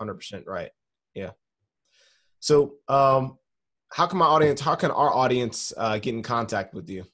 [0.00, 0.70] 100% right.
[1.14, 1.30] Yeah.
[2.40, 3.38] So um
[3.92, 7.04] how can my audience how can our audience uh, get in contact with you?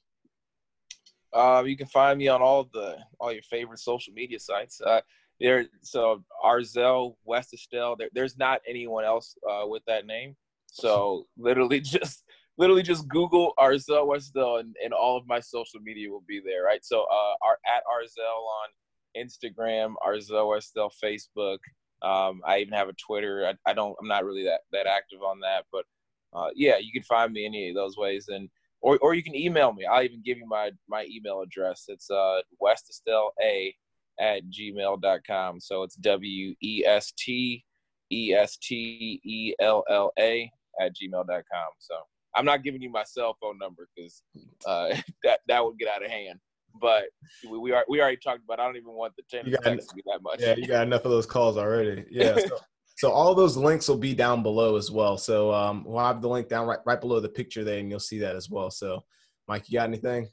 [1.33, 4.79] Uh, you can find me on all the all your favorite social media sites.
[4.81, 5.01] Uh,
[5.39, 7.95] there, so Arzel West Estelle.
[7.95, 10.35] There, there's not anyone else uh, with that name.
[10.67, 12.23] So literally just
[12.57, 16.63] literally just Google Arzel Westell and, and all of my social media will be there,
[16.63, 16.83] right?
[16.83, 17.33] So uh
[17.65, 18.69] at Arzel on
[19.17, 21.59] Instagram, Arzel Westell Facebook.
[22.01, 23.47] Um, I even have a Twitter.
[23.47, 25.85] I, I, don't I'm not really that, that active on that, but
[26.33, 28.49] uh, yeah, you can find me any of those ways and
[28.83, 29.85] or or you can email me.
[29.85, 31.85] I'll even give you my my email address.
[31.87, 33.73] It's uh Westestelle A
[34.19, 35.59] at gmail.com.
[35.59, 37.63] So it's W E S T
[38.11, 41.69] E S T E L L A at gmail.com.
[41.79, 41.95] So
[42.35, 44.21] I'm not giving you my cell phone number because
[44.67, 46.39] uh, that that would get out of hand.
[46.81, 47.05] But
[47.49, 48.59] we, we are we already talked about.
[48.59, 50.41] I don't even want the ten to text me that much.
[50.41, 52.05] Yeah, you got enough of those calls already.
[52.09, 52.37] Yeah.
[52.37, 52.57] So,
[52.95, 55.17] so all those links will be down below as well.
[55.17, 57.99] So um, we'll have the link down right right below the picture there, and you'll
[57.99, 58.69] see that as well.
[58.69, 59.03] So,
[59.47, 60.29] Mike, you got anything?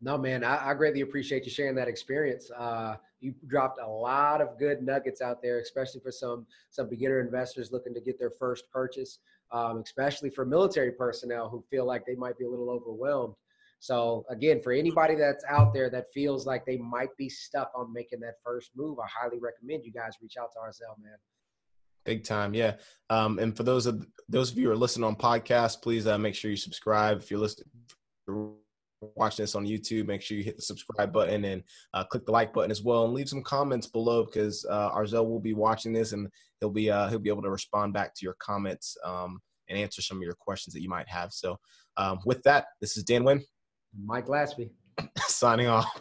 [0.00, 2.50] No, man, I, I, greatly appreciate you sharing that experience.
[2.50, 7.20] Uh, you dropped a lot of good nuggets out there, especially for some some beginner
[7.20, 9.20] investors looking to get their first purchase
[9.52, 13.34] um, especially for military personnel who feel like they might be a little overwhelmed.
[13.78, 17.92] So again, for anybody that's out there that feels like they might be stuck on
[17.92, 21.16] making that first move, I highly recommend you guys reach out to Arzel, man.
[22.06, 22.74] Big time, yeah.
[23.10, 26.16] Um, and for those of those of you who are listening on podcast, please uh,
[26.16, 27.18] make sure you subscribe.
[27.18, 27.68] If you're listening,
[29.14, 31.62] watching this on YouTube, make sure you hit the subscribe button and
[31.94, 35.28] uh, click the like button as well, and leave some comments below because uh, Arzel
[35.28, 36.28] will be watching this and
[36.60, 40.02] he'll be uh, he'll be able to respond back to your comments um, and answer
[40.02, 41.32] some of your questions that you might have.
[41.32, 41.58] So,
[41.96, 43.44] um, with that, this is Dan Wynn,
[44.04, 44.70] Mike Glaspie,
[45.26, 46.00] signing off.